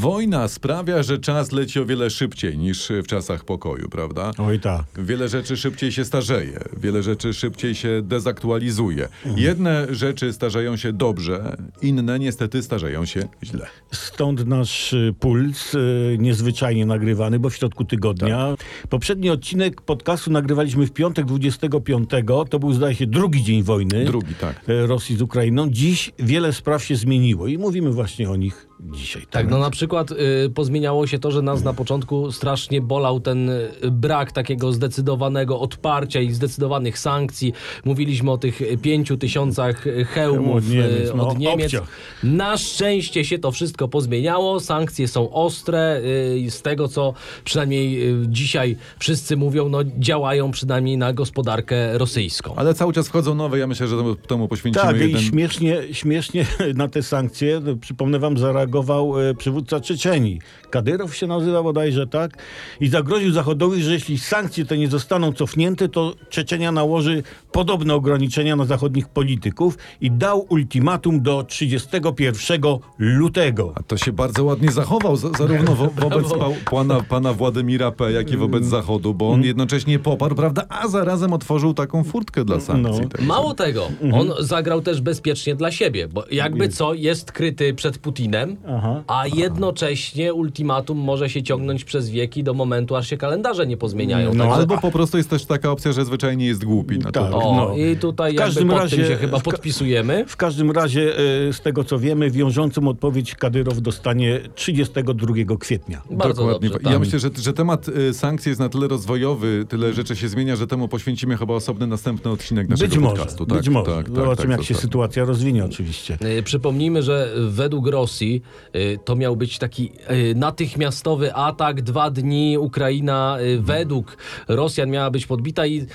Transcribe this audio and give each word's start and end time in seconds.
Wojna 0.00 0.48
sprawia, 0.48 1.02
że 1.02 1.18
czas 1.18 1.52
leci 1.52 1.80
o 1.80 1.86
wiele 1.86 2.10
szybciej 2.10 2.58
niż 2.58 2.88
w 3.04 3.06
czasach 3.06 3.44
pokoju, 3.44 3.88
prawda? 3.88 4.30
Oj 4.38 4.60
tak. 4.60 4.84
Wiele 4.98 5.28
rzeczy 5.28 5.56
szybciej 5.56 5.92
się 5.92 6.04
starzeje, 6.04 6.60
wiele 6.76 7.02
rzeczy 7.02 7.34
szybciej 7.34 7.74
się 7.74 8.02
dezaktualizuje. 8.02 9.08
Jedne 9.36 9.86
rzeczy 9.90 10.32
starzeją 10.32 10.76
się 10.76 10.92
dobrze, 10.92 11.56
inne 11.82 12.18
niestety 12.18 12.62
starzeją 12.62 13.04
się 13.04 13.28
źle. 13.44 13.66
Stąd 13.92 14.46
nasz 14.46 14.92
y, 14.92 15.14
puls 15.20 15.74
y, 15.74 16.16
niezwyczajnie 16.20 16.86
nagrywany, 16.86 17.38
bo 17.38 17.50
w 17.50 17.56
środku 17.56 17.84
tygodnia. 17.84 18.54
Poprzedni 18.88 19.30
odcinek 19.30 19.80
podcastu 19.82 20.30
nagrywaliśmy 20.30 20.86
w 20.86 20.92
piątek 20.92 21.26
25. 21.26 22.10
To 22.50 22.58
był 22.58 22.72
zdaje 22.72 22.94
się 22.94 23.06
drugi 23.06 23.42
dzień 23.42 23.62
wojny. 23.62 24.04
Drugi, 24.04 24.34
tak. 24.40 24.60
e, 24.68 24.86
Rosji 24.86 25.16
z 25.16 25.22
Ukrainą. 25.22 25.70
Dziś 25.70 26.12
wiele 26.18 26.52
spraw 26.52 26.84
się 26.84 26.96
zmieniło 26.96 27.46
i 27.46 27.58
mówimy 27.58 27.90
właśnie 27.90 28.30
o 28.30 28.36
nich 28.36 28.68
dzisiaj. 28.80 29.22
Tak, 29.30 29.50
no 29.50 29.58
na 29.58 29.70
przykład 29.70 30.10
y, 30.10 30.16
pozmieniało 30.54 31.06
się 31.06 31.18
to, 31.18 31.30
że 31.30 31.42
nas 31.42 31.64
na 31.64 31.72
początku 31.72 32.32
strasznie 32.32 32.80
bolał 32.80 33.20
ten 33.20 33.48
y, 33.50 33.70
brak 33.90 34.32
takiego 34.32 34.72
zdecydowanego 34.72 35.60
odparcia 35.60 36.20
i 36.20 36.32
zdecydowanych 36.32 36.98
sankcji. 36.98 37.52
Mówiliśmy 37.84 38.30
o 38.30 38.38
tych 38.38 38.60
pięciu 38.82 39.16
tysiącach 39.16 39.84
hełmów 40.08 40.56
Od 40.56 40.68
Niemiec, 40.68 41.10
y, 41.10 41.12
no, 41.14 41.28
od 41.28 41.38
Niemiec. 41.38 41.66
obciach. 41.66 41.88
Na 42.22 42.56
szczęście 42.56 43.24
się 43.24 43.38
to 43.38 43.52
wszystko 43.52 43.88
pozmieniało. 43.88 44.60
Sankcje 44.60 45.08
są 45.08 45.32
ostre. 45.32 46.00
y, 46.34 46.38
i 46.38 46.50
Z 46.50 46.62
tego, 46.62 46.88
co 46.88 47.14
przynajmniej 47.44 48.08
y, 48.22 48.26
dzisiaj 48.66 48.76
wszyscy 48.98 49.36
mówią, 49.36 49.68
no 49.68 49.78
działają 49.98 50.50
przynajmniej 50.50 50.98
na 50.98 51.12
gospodarkę 51.12 51.98
rosyjską. 51.98 52.54
Ale 52.56 52.74
cały 52.74 52.92
czas 52.92 53.08
wchodzą 53.08 53.34
nowe, 53.34 53.58
ja 53.58 53.66
myślę, 53.66 53.88
że 53.88 53.96
temu, 53.96 54.14
temu 54.14 54.48
poświęcimy 54.48 54.84
Tak, 54.84 55.00
jeden... 55.00 55.20
i 55.20 55.24
śmiesznie, 55.24 55.76
śmiesznie 55.92 56.46
na 56.74 56.88
te 56.88 57.02
sankcje, 57.02 57.60
no, 57.64 57.76
przypomnę 57.76 58.18
wam, 58.18 58.38
zareagował 58.38 59.20
e, 59.20 59.34
przywódca 59.34 59.80
Czeczeni. 59.80 60.40
Kadyrow 60.70 61.16
się 61.16 61.26
nazywa 61.26 61.62
bodajże, 61.62 62.06
tak? 62.06 62.42
I 62.80 62.88
zagroził 62.88 63.32
Zachodowi, 63.32 63.82
że 63.82 63.92
jeśli 63.92 64.18
sankcje 64.18 64.64
te 64.64 64.78
nie 64.78 64.88
zostaną 64.88 65.32
cofnięte, 65.32 65.88
to 65.88 66.14
Czeczenia 66.30 66.72
nałoży 66.72 67.22
podobne 67.52 67.94
ograniczenia 67.94 68.56
na 68.56 68.64
zachodnich 68.64 69.08
polityków 69.08 69.78
i 70.00 70.10
dał 70.10 70.46
ultimatum 70.48 71.22
do 71.22 71.42
31 71.44 72.60
lutego. 72.98 73.72
A 73.74 73.82
to 73.82 73.96
się 73.96 74.12
bardzo 74.12 74.44
ładnie 74.44 74.72
zachował, 74.72 75.16
za- 75.16 75.30
zarówno 75.38 75.74
wo, 75.74 75.90
wobec 75.90 76.28
pa, 76.28 76.70
pana, 76.70 77.00
pana 77.00 77.32
Władimira 77.32 77.90
P., 77.92 78.12
jak 78.12 78.30
i 78.32 78.36
wobec 78.36 78.55
Zachodu, 78.64 79.14
bo 79.14 79.30
on 79.30 79.42
jednocześnie 79.42 79.98
poparł, 79.98 80.34
prawda, 80.34 80.62
a 80.68 80.88
zarazem 80.88 81.32
otworzył 81.32 81.74
taką 81.74 82.04
furtkę 82.04 82.44
dla 82.44 82.60
sankcji. 82.60 83.04
No. 83.20 83.26
Mało 83.26 83.54
tego, 83.54 83.86
Mhm. 84.02 84.14
on 84.14 84.32
zagrał 84.46 84.80
też 84.80 85.00
bezpiecznie 85.00 85.54
dla 85.54 85.70
siebie, 85.72 86.08
bo 86.08 86.24
jakby 86.30 86.68
co 86.68 86.94
jest 86.94 87.32
kryty 87.32 87.74
przed 87.74 87.98
Putinem, 87.98 88.56
Aha. 88.68 89.02
a 89.06 89.26
jednocześnie 89.26 90.34
ultimatum 90.34 90.98
może 90.98 91.30
się 91.30 91.42
ciągnąć 91.42 91.84
przez 91.84 92.10
wieki 92.10 92.44
do 92.44 92.54
momentu, 92.54 92.96
aż 92.96 93.08
się 93.10 93.16
kalendarze 93.16 93.66
nie 93.66 93.76
pozmieniają. 93.76 94.34
No, 94.34 94.44
Także- 94.44 94.56
Albo 94.60 94.78
po 94.78 94.90
prostu 94.90 95.16
jest 95.16 95.30
też 95.30 95.44
taka 95.44 95.70
opcja, 95.70 95.92
że 95.92 96.04
zwyczajnie 96.04 96.46
jest 96.46 96.64
głupi. 96.64 96.98
No 96.98 97.04
to 97.12 97.12
Tak. 97.24 97.34
o, 97.34 97.54
no. 97.56 97.76
i 97.76 97.96
tutaj 97.96 98.32
W 98.32 98.34
jakby 98.34 98.46
każdym 98.46 98.68
pod 98.68 98.78
razie- 98.78 98.96
tym 98.96 99.06
się 99.06 99.16
chyba 99.16 99.38
w 99.38 99.42
ka- 99.42 99.50
podpisujemy. 99.50 100.24
W 100.28 100.36
każdym 100.36 100.70
razie, 100.70 101.18
e, 101.48 101.52
z 101.52 101.60
tego 101.60 101.84
co 101.84 101.98
wiemy, 101.98 102.30
wiążącą 102.30 102.88
odpowiedź 102.88 103.34
Kadyrow 103.34 103.80
dostanie 103.82 104.40
32 104.54 105.56
kwietnia. 105.56 106.02
Bardzo 106.10 106.42
Dokładnie. 106.42 106.68
dobrze, 106.70 106.90
Ja 106.92 106.98
myślę, 106.98 107.18
że, 107.18 107.30
że 107.38 107.52
temat 107.52 107.88
y, 107.88 108.14
jest 108.50 108.60
na 108.60 108.68
tyle 108.68 108.88
rozwojowy, 108.88 109.64
tyle 109.68 109.92
rzeczy 109.92 110.16
się 110.16 110.28
zmienia, 110.28 110.56
że 110.56 110.66
temu 110.66 110.88
poświęcimy 110.88 111.36
chyba 111.36 111.54
osobny 111.54 111.86
następny 111.86 112.30
odcinek 112.30 112.68
naszego 112.68 112.88
Być 112.88 112.98
może, 112.98 113.16
podcastu. 113.16 113.46
być 113.46 113.68
może. 113.68 113.90
Tak, 113.96 114.06
tak, 114.06 114.14
Zobaczymy, 114.16 114.36
tak, 114.36 114.58
jak 114.58 114.60
się 114.68 114.74
zostanie. 114.74 114.80
sytuacja 114.88 115.24
rozwinie 115.24 115.64
oczywiście. 115.64 116.18
Y, 116.38 116.42
Przypomnijmy, 116.42 117.02
że 117.02 117.32
według 117.48 117.86
Rosji 117.88 118.42
y, 118.76 118.98
to 119.04 119.16
miał 119.16 119.36
być 119.36 119.58
taki 119.58 119.92
y, 120.10 120.34
natychmiastowy 120.34 121.34
atak, 121.34 121.82
dwa 121.82 122.10
dni 122.10 122.58
Ukraina 122.58 123.36
według 123.58 124.16
Rosjan 124.48 124.90
miała 124.90 125.10
być 125.10 125.26
podbita 125.26 125.66
i 125.66 125.86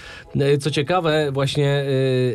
co 0.60 0.72
ciekawe 0.72 1.32
właśnie 1.32 1.86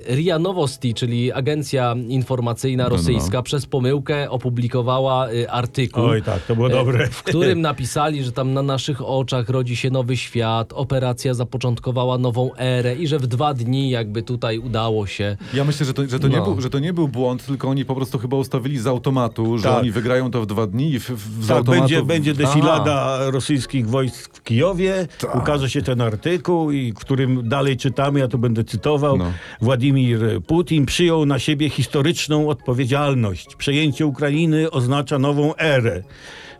RIA 0.08 0.38
Novosti, 0.38 0.94
czyli 0.94 1.32
agencja 1.32 1.94
informacyjna 2.08 2.84
No, 2.84 2.90
no, 2.90 2.96
no. 2.96 2.96
rosyjska 2.96 3.42
przez 3.42 3.66
pomyłkę 3.66 4.30
opublikowała 4.30 5.28
artykuł. 5.48 6.04
Oj 6.04 6.22
tak, 6.22 6.42
to 6.42 6.56
było 6.56 6.68
dobre. 6.68 7.08
W 7.10 7.22
którym 7.22 7.60
napisali, 7.60 8.24
że 8.24 8.32
tam 8.32 8.52
na 8.52 8.62
naszych 8.62 9.02
oczach 9.08 9.48
rodzi 9.48 9.76
się 9.76 9.90
nowy 9.90 10.05
świat, 10.14 10.72
operacja 10.72 11.34
zapoczątkowała 11.34 12.18
nową 12.18 12.54
erę 12.54 12.94
i 12.94 13.06
że 13.06 13.18
w 13.18 13.26
dwa 13.26 13.54
dni 13.54 13.90
jakby 13.90 14.22
tutaj 14.22 14.58
udało 14.58 15.06
się. 15.06 15.36
Ja 15.54 15.64
myślę, 15.64 15.86
że 15.86 15.94
to, 15.94 16.08
że, 16.08 16.18
to 16.18 16.28
nie 16.28 16.36
No. 16.36 16.44
był, 16.44 16.60
że 16.60 16.70
to 16.70 16.78
nie 16.78 16.92
był 16.92 17.08
błąd, 17.08 17.46
tylko 17.46 17.68
oni 17.68 17.84
po 17.84 17.94
prostu 17.94 18.18
chyba 18.18 18.36
ustawili 18.36 18.78
z 18.78 18.86
automatu, 18.86 19.58
że 19.58 19.64
Tak. 19.68 19.78
oni 19.78 19.90
wygrają 19.90 20.30
to 20.30 20.40
w 20.42 20.46
dwa 20.46 20.66
dni 20.66 20.90
i 20.92 21.00
w, 21.00 21.10
w, 21.10 21.44
z 21.44 21.48
Tak, 21.48 21.56
automatu... 21.56 21.80
będzie, 21.80 22.02
będzie 22.02 22.34
defilada 22.34 23.18
rosyjskich 23.30 23.88
wojsk 23.88 24.36
w 24.36 24.42
Kijowie, 24.42 25.06
Tak. 25.20 25.36
ukaże 25.36 25.70
się 25.70 25.82
ten 25.82 26.00
artykuł, 26.00 26.70
i 26.70 26.92
w 26.92 26.94
którym 26.94 27.48
dalej 27.48 27.76
czytamy, 27.76 28.20
ja 28.20 28.28
to 28.28 28.38
będę 28.38 28.64
cytował, 28.64 29.16
No. 29.18 29.32
Władimir 29.60 30.18
Putin 30.46 30.86
przyjął 30.86 31.26
na 31.26 31.38
siebie 31.38 31.70
historyczną 31.70 32.48
odpowiedzialność. 32.48 33.56
Przejęcie 33.56 34.06
Ukrainy 34.06 34.70
oznacza 34.70 35.18
nową 35.18 35.56
erę. 35.56 36.02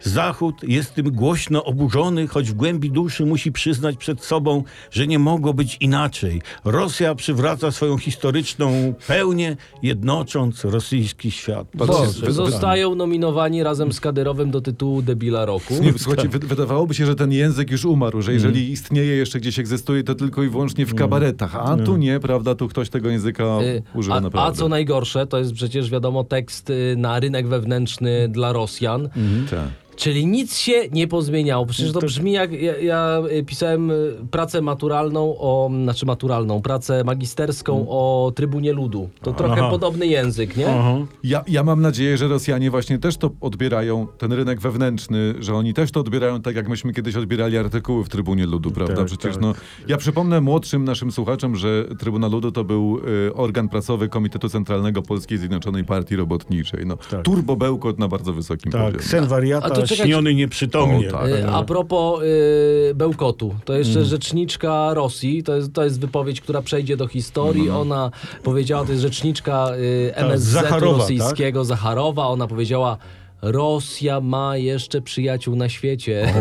Zachód 0.03 0.63
jest 0.63 0.95
tym 0.95 1.11
głośno 1.13 1.65
oburzony, 1.65 2.27
choć 2.27 2.51
w 2.51 2.55
głębi 2.55 2.91
duszy 2.91 3.27
musi 3.27 3.53
przyznać 3.53 3.97
przed 3.97 4.25
sobą, 4.25 4.63
że 4.91 5.07
nie 5.07 5.19
mogło 5.19 5.55
być 5.55 5.77
inaczej. 5.81 6.43
Rosja 6.65 7.15
przywraca 7.15 7.71
swoją 7.73 7.99
historyczną 7.99 8.95
pełnię, 9.07 9.57
jednocząc 9.83 10.65
rosyjski 10.65 11.31
świat. 11.31 11.67
Boże, 11.75 12.33
zostają 12.33 12.95
nominowani 12.95 13.63
razem 13.63 13.93
z 13.93 14.01
Kadyrowem 14.01 14.51
do 14.51 14.61
tytułu 14.61 15.03
debila 15.03 15.45
roku. 15.45 15.75
Nie, 15.81 15.93
słuchajcie, 15.99 16.29
wy, 16.29 16.39
wydawałoby 16.39 16.95
się, 16.95 17.07
że 17.07 17.15
ten 17.15 17.33
język 17.33 17.71
już 17.71 17.85
umarł, 17.85 18.23
że 18.23 18.33
jeżeli 18.33 18.61
Mm. 18.61 18.73
istnieje 18.73 19.17
jeszcze 19.17 19.41
gdzieś 19.41 19.59
egzystuje, 19.59 20.05
to 20.05 20.15
tylko 20.15 20.43
i 20.43 20.49
wyłącznie 20.49 20.87
w 20.87 20.95
kabaretach, 20.95 21.57
a 21.57 21.77
tu 21.77 21.97
nie, 21.97 22.21
prawda, 22.21 22.55
tu 22.55 22.69
ktoś 22.69 22.89
tego 22.89 23.09
języka 23.11 23.45
Y, 23.63 23.83
używa 23.95 24.15
A, 24.15 24.19
a 24.19 24.21
naprawdę. 24.21 24.59
co 24.59 24.69
najgorsze, 24.69 25.27
to 25.27 25.39
jest 25.39 25.53
przecież 25.53 25.91
wiadomo 25.91 26.25
tekst 26.25 26.71
y, 26.71 26.95
na 26.99 27.21
rynek 27.21 27.49
wewnętrzny 27.49 28.29
dla 28.29 28.53
Rosjan. 28.53 29.09
Tak. 29.51 29.59
Czyli 29.97 30.27
nic 30.27 30.57
się 30.59 30.89
nie 30.93 31.09
pozmieniało. 31.09 31.67
Przecież 31.67 31.93
to 31.93 32.01
To- 32.01 32.07
brzmi 32.07 32.33
jak 32.33 32.53
ja, 32.63 32.77
ja 32.79 33.23
y, 33.33 33.45
pisałem 33.45 33.91
y, 33.91 34.15
pracę 34.31 34.63
maturalną 34.63 35.35
o, 35.39 35.71
znaczy 35.83 36.07
maturalną, 36.07 36.63
pracę 36.63 37.05
magisterską 37.05 37.87
o 37.89 38.33
Trybunie 38.35 38.73
Ludu. 38.73 39.09
To 39.23 39.33
trochę 39.33 39.53
Aha. 39.61 39.71
podobny 39.71 40.07
język, 40.07 40.57
nie? 40.57 40.69
Aha. 40.69 40.95
Ja, 41.25 41.45
ja 41.49 41.63
mam 41.63 41.83
nadzieję, 41.83 42.17
że 42.17 42.29
Rosjanie 42.29 42.71
właśnie 42.71 42.99
też 42.99 43.17
to 43.17 43.31
odbierają, 43.41 44.07
ten 44.19 44.33
rynek 44.33 44.61
wewnętrzny, 44.61 45.35
że 45.41 45.55
oni 45.55 45.75
też 45.75 45.91
to 45.91 46.01
odbierają 46.01 46.43
tak, 46.43 46.57
jak 46.57 46.69
myśmy 46.69 46.93
kiedyś 46.93 47.17
odbierali 47.17 47.59
artykuły 47.59 48.05
w 48.05 48.09
Trybunie 48.09 48.47
Ludu, 48.47 48.71
prawda? 48.71 48.97
Tak, 48.97 49.07
Przecież 49.07 49.33
tak. 49.33 49.43
no, 49.43 49.55
ja 49.89 49.97
przypomnę 49.97 50.41
młodszym 50.41 50.85
naszym 50.85 51.13
słuchaczom, 51.13 51.57
że 51.57 51.85
Trybuna 51.99 52.29
Ludu 52.29 52.53
to 52.53 52.65
był 52.65 52.99
y, 53.29 53.35
organ 53.35 53.69
prasowy 53.69 54.09
Komitetu 54.09 54.49
Centralnego 54.49 55.03
Polskiej 55.03 55.39
Zjednoczonej 55.39 55.85
Partii 55.85 56.17
Robotniczej. 56.17 56.87
No, 56.87 56.97
Tak. 56.97 57.23
Turbo 57.23 57.57
bełkot 57.57 57.99
na 57.99 58.09
bardzo 58.09 58.33
wysokim 58.33 58.73
Tak, 58.73 58.83
poziomie. 58.85 59.03
sen 59.03 59.27
wariata, 59.27 59.69
A 59.87 59.89
to 59.89 59.95
czekajcie- 59.95 60.05
śniony 60.13 60.35
nieprzytomnie. 60.35 61.09
O, 61.09 61.13
tak. 61.13 61.27
Y, 61.29 61.49
A 61.49 61.63
propos 61.63 62.23
y, 62.23 62.95
Bełkotu, 62.95 63.55
to 63.65 63.75
jeszcze 63.75 64.05
rzeczniczka 64.05 64.95
Rosji, 64.95 65.43
to 65.43 65.57
jest, 65.57 65.73
to 65.73 65.85
jest 65.85 66.01
wypowiedź, 66.01 66.41
która 66.41 66.63
przejdzie 66.63 66.97
do 66.97 67.07
historii. 67.09 67.71
Ona 67.71 68.11
powiedziała, 68.43 68.85
to 68.85 68.91
jest 68.93 69.03
rzeczniczka 69.03 69.71
y, 69.77 70.13
MSZ 70.17 70.43
Zacharowa, 70.43 70.99
rosyjskiego, 70.99 71.65
Zacharowa. 71.65 72.27
Ona 72.29 72.47
powiedziała, 72.47 72.97
Rosja 73.43 74.21
ma 74.21 74.57
jeszcze 74.57 75.01
przyjaciół 75.03 75.57
na 75.57 75.69
świecie. 75.69 76.33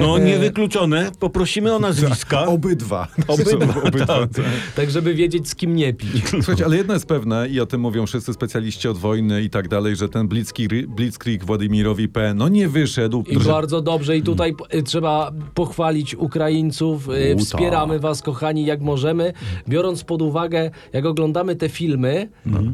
No 0.00 0.18
niewykluczone, 0.18 1.10
poprosimy 1.20 1.74
o 1.74 1.78
nazwiska. 1.78 2.46
Obydwa. 2.56 3.08
Obydwa, 3.28 3.74
Obydwa. 3.88 4.06
tak. 4.06 4.28
tak, 4.76 4.90
żeby 4.90 5.14
wiedzieć, 5.14 5.48
z 5.48 5.54
kim 5.54 5.76
nie 5.76 5.94
pić. 5.94 6.24
Słuchajcie, 6.28 6.64
ale 6.64 6.76
jedno 6.76 6.94
jest 6.94 7.06
pewne 7.06 7.48
i 7.48 7.60
o 7.60 7.66
tym 7.66 7.80
mówią 7.80 8.06
wszyscy 8.06 8.32
specjaliści 8.32 8.88
od 8.88 8.98
wojny 8.98 9.42
i 9.42 9.50
tak 9.50 9.68
dalej, 9.68 9.96
że 9.96 10.08
ten 10.08 10.28
blitzkrieg, 10.28 10.86
blitzkrieg 10.86 11.44
Władimirowi 11.44 12.08
P. 12.08 12.34
no 12.34 12.48
nie 12.48 12.68
wyszedł. 12.68 13.24
I 13.28 13.40
że- 13.40 13.50
bardzo 13.50 13.80
dobrze. 13.80 14.16
I 14.16 14.22
tutaj 14.22 14.54
y, 14.74 14.82
trzeba 14.82 15.32
pochwalić 15.54 16.14
Ukraińców. 16.14 17.08
Y, 17.08 17.34
U, 17.36 17.38
Wspieramy 17.38 17.98
was, 18.00 18.22
kochani, 18.22 18.64
jak 18.66 18.80
możemy. 18.80 19.32
Biorąc 19.68 20.04
pod 20.04 20.22
uwagę, 20.22 20.70
jak 20.92 21.06
oglądamy 21.06 21.56
te 21.56 21.68
filmy, 21.68 22.28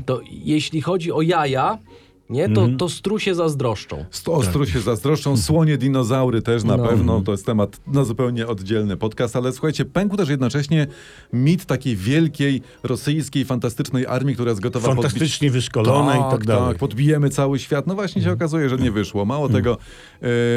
to 0.07 0.21
jeśli 0.31 0.81
chodzi 0.81 1.13
o 1.13 1.23
jaja, 1.23 1.79
nie, 2.31 2.49
to, 2.49 2.69
to 2.79 2.89
strusie 2.89 3.35
zazdroszczą. 3.35 4.05
Sto 4.11 4.33
ostro 4.33 4.67
się 4.67 4.81
zazdroszczą, 4.81 5.37
słonie, 5.37 5.79
dinozaury 5.79 6.43
też 6.43 6.65
na 6.65 6.77
No. 6.77 6.89
pewno, 6.89 7.21
to 7.21 7.33
jest 7.33 7.47
temat 7.47 7.81
na 7.87 8.05
zupełnie 8.05 8.47
oddzielny 8.47 8.97
podcast, 8.97 9.37
ale 9.37 9.53
słuchajcie, 9.53 9.85
pękł 9.85 10.17
też 10.17 10.29
jednocześnie 10.29 10.87
mit 11.33 11.65
takiej 11.65 11.97
wielkiej, 11.97 12.63
rosyjskiej, 12.83 13.45
fantastycznej 13.45 14.07
armii, 14.07 14.35
która 14.35 14.51
jest 14.51 14.61
gotowa 14.61 14.89
podbić... 14.89 15.05
Fantastycznie 15.05 15.51
wyszkolone 15.51 16.17
i 16.17 16.31
tak 16.31 16.45
dalej. 16.45 16.69
Tak, 16.69 16.79
podbijemy 16.79 17.31
cały 17.31 17.59
świat. 17.59 17.87
No 17.87 17.95
właśnie 17.95 18.23
się 18.23 18.33
okazuje, 18.33 18.69
że 18.69 18.77
nie 18.77 18.91
wyszło. 18.91 19.25
Mało 19.25 19.49
tego, 19.49 19.79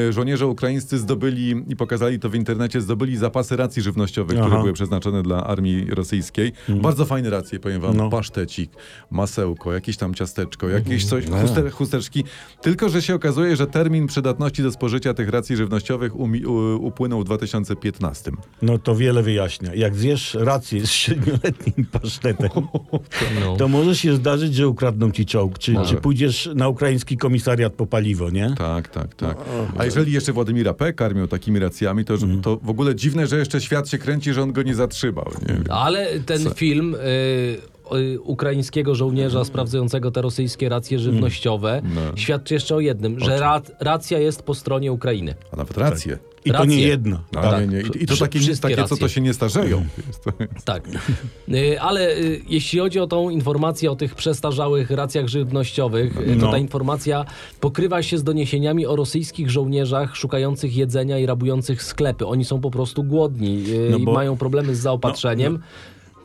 e, 0.09 0.13
żołnierze 0.13 0.47
ukraińscy 0.47 0.97
zdobyli 0.99 1.63
i 1.67 1.75
pokazali 1.75 2.19
to 2.19 2.29
w 2.29 2.35
internecie, 2.35 2.81
zdobyli 2.81 3.17
zapasy 3.17 3.55
racji 3.57 3.81
żywnościowych, 3.81 4.37
które 4.37 4.51
Aha. 4.53 4.61
były 4.61 4.73
przeznaczone 4.73 5.23
dla 5.23 5.43
armii 5.43 5.85
rosyjskiej. 5.89 6.51
Bardzo 6.69 7.05
fajne 7.05 7.29
racje, 7.29 7.59
powiem 7.59 7.81
wam. 7.81 7.97
No. 7.97 8.09
Pasztecik, 8.09 8.71
masełko, 9.11 9.73
jakieś 9.73 9.97
tam 9.97 10.13
ciasteczko, 10.13 10.69
jakieś 10.69 11.05
coś, 11.05 11.25
chusteczki 11.25 11.60
chuster, 11.69 11.91
chusteczki. 11.91 12.23
Tylko, 12.61 12.89
że 12.89 13.01
się 13.01 13.15
okazuje, 13.15 13.55
że 13.55 13.67
termin 13.67 14.07
przydatności 14.07 14.63
do 14.63 14.71
spożycia 14.71 15.13
tych 15.13 15.29
racji 15.29 15.55
żywnościowych 15.55 16.19
umi, 16.19 16.45
u, 16.45 16.85
upłynął 16.85 17.21
w 17.21 17.23
2015. 17.25 18.31
No 18.61 18.77
to 18.77 18.95
wiele 18.95 19.23
wyjaśnia. 19.23 19.75
Jak 19.75 19.95
zjesz 19.95 20.33
rację 20.39 20.85
z 20.87 20.89
siedmioletnim 20.91 21.85
pasztetem, 22.01 22.49
No. 23.41 23.55
to 23.57 23.67
może 23.67 23.95
się 23.95 24.15
zdarzyć, 24.15 24.55
że 24.55 24.67
ukradną 24.67 25.11
ci 25.11 25.25
czołg, 25.25 25.59
czy, 25.59 25.71
Może. 25.71 25.95
czy 25.95 26.01
pójdziesz 26.01 26.49
na 26.55 26.67
ukraiński 26.69 27.17
komisariat 27.17 27.73
po 27.73 27.85
paliwo, 27.85 28.29
nie? 28.29 28.53
Tak, 28.57 28.87
tak, 28.89 29.15
tak. 29.15 29.37
A 29.77 29.85
jeżeli 29.85 30.11
jeszcze 30.11 30.33
Władimira 30.33 30.73
P. 30.73 30.93
karmią 30.93 31.27
takimi 31.27 31.59
racjami, 31.59 32.05
to, 32.05 32.17
że- 32.17 32.27
to 32.41 32.57
w 32.63 32.69
ogóle 32.69 32.95
dziwne, 32.95 33.27
że 33.27 33.37
jeszcze 33.37 33.61
świat 33.61 33.89
się 33.89 33.97
kręci, 33.97 34.33
że 34.33 34.41
on 34.43 34.51
go 34.53 34.63
nie 34.63 34.75
zatrzymał. 34.75 35.31
Nie? 35.47 35.73
Ale 35.73 36.19
ten 36.19 36.41
film 36.55 36.95
y, 36.95 36.97
y, 36.97 37.70
ukraińskiego 38.23 38.95
żołnierza 38.95 39.45
sprawdzającego 39.45 40.11
te 40.11 40.21
rosyjskie 40.21 40.69
racje 40.69 40.99
żywnościowe 40.99 41.81
No. 41.95 42.01
świadczy 42.15 42.53
jeszcze 42.53 42.75
o 42.75 42.79
jednym, 42.79 43.19
że 43.19 43.39
ra, 43.39 43.61
racja 43.79 44.19
jest 44.19 44.43
po 44.43 44.53
stronie 44.55 44.91
Ukrainy. 44.91 45.35
A 45.51 45.55
nawet 45.55 45.77
rację. 45.77 46.17
I 46.45 46.51
to 46.51 46.57
Rację. 46.57 46.75
nie 46.77 46.81
jedna. 46.81 47.23
No, 47.33 47.41
Tak. 47.41 47.61
nie, 47.61 47.67
nie. 47.77 47.81
I, 47.81 48.03
I 48.03 48.05
to 48.05 48.17
takie, 48.17 48.39
wszystkie 48.39 48.69
takie 48.69 48.81
co 48.83 48.87
to 48.95 48.95
racje. 48.95 49.09
się 49.09 49.21
nie 49.21 49.33
starzeją. 49.33 49.85
To- 50.23 50.31
Tak. 50.65 50.83
Y, 51.53 51.81
Ale 51.81 52.17
y, 52.17 52.41
jeśli 52.49 52.79
chodzi 52.79 52.99
o 52.99 53.07
tą 53.07 53.29
informację 53.29 53.91
o 53.91 53.95
tych 53.95 54.15
przestarzałych 54.15 54.91
racjach 54.91 55.27
żywnościowych, 55.27 56.21
y, 56.21 56.35
to 56.39 56.45
No. 56.45 56.51
ta 56.51 56.57
informacja 56.57 57.25
pokrywa 57.59 58.03
się 58.03 58.17
z 58.17 58.23
doniesieniami 58.23 58.85
o 58.85 58.95
rosyjskich 58.95 59.49
żołnierzach 59.49 60.15
szukających 60.15 60.75
jedzenia 60.77 61.19
i 61.19 61.25
rabujących 61.25 61.83
sklepy. 61.83 62.25
Oni 62.27 62.45
są 62.45 62.61
po 62.61 62.71
prostu 62.71 63.03
głodni 63.03 63.63
y, 63.69 63.87
No 63.91 63.97
i 63.97 64.03
bo- 64.03 64.13
mają 64.13 64.37
problemy 64.37 64.75
z 64.75 64.79
zaopatrzeniem. 64.79 65.59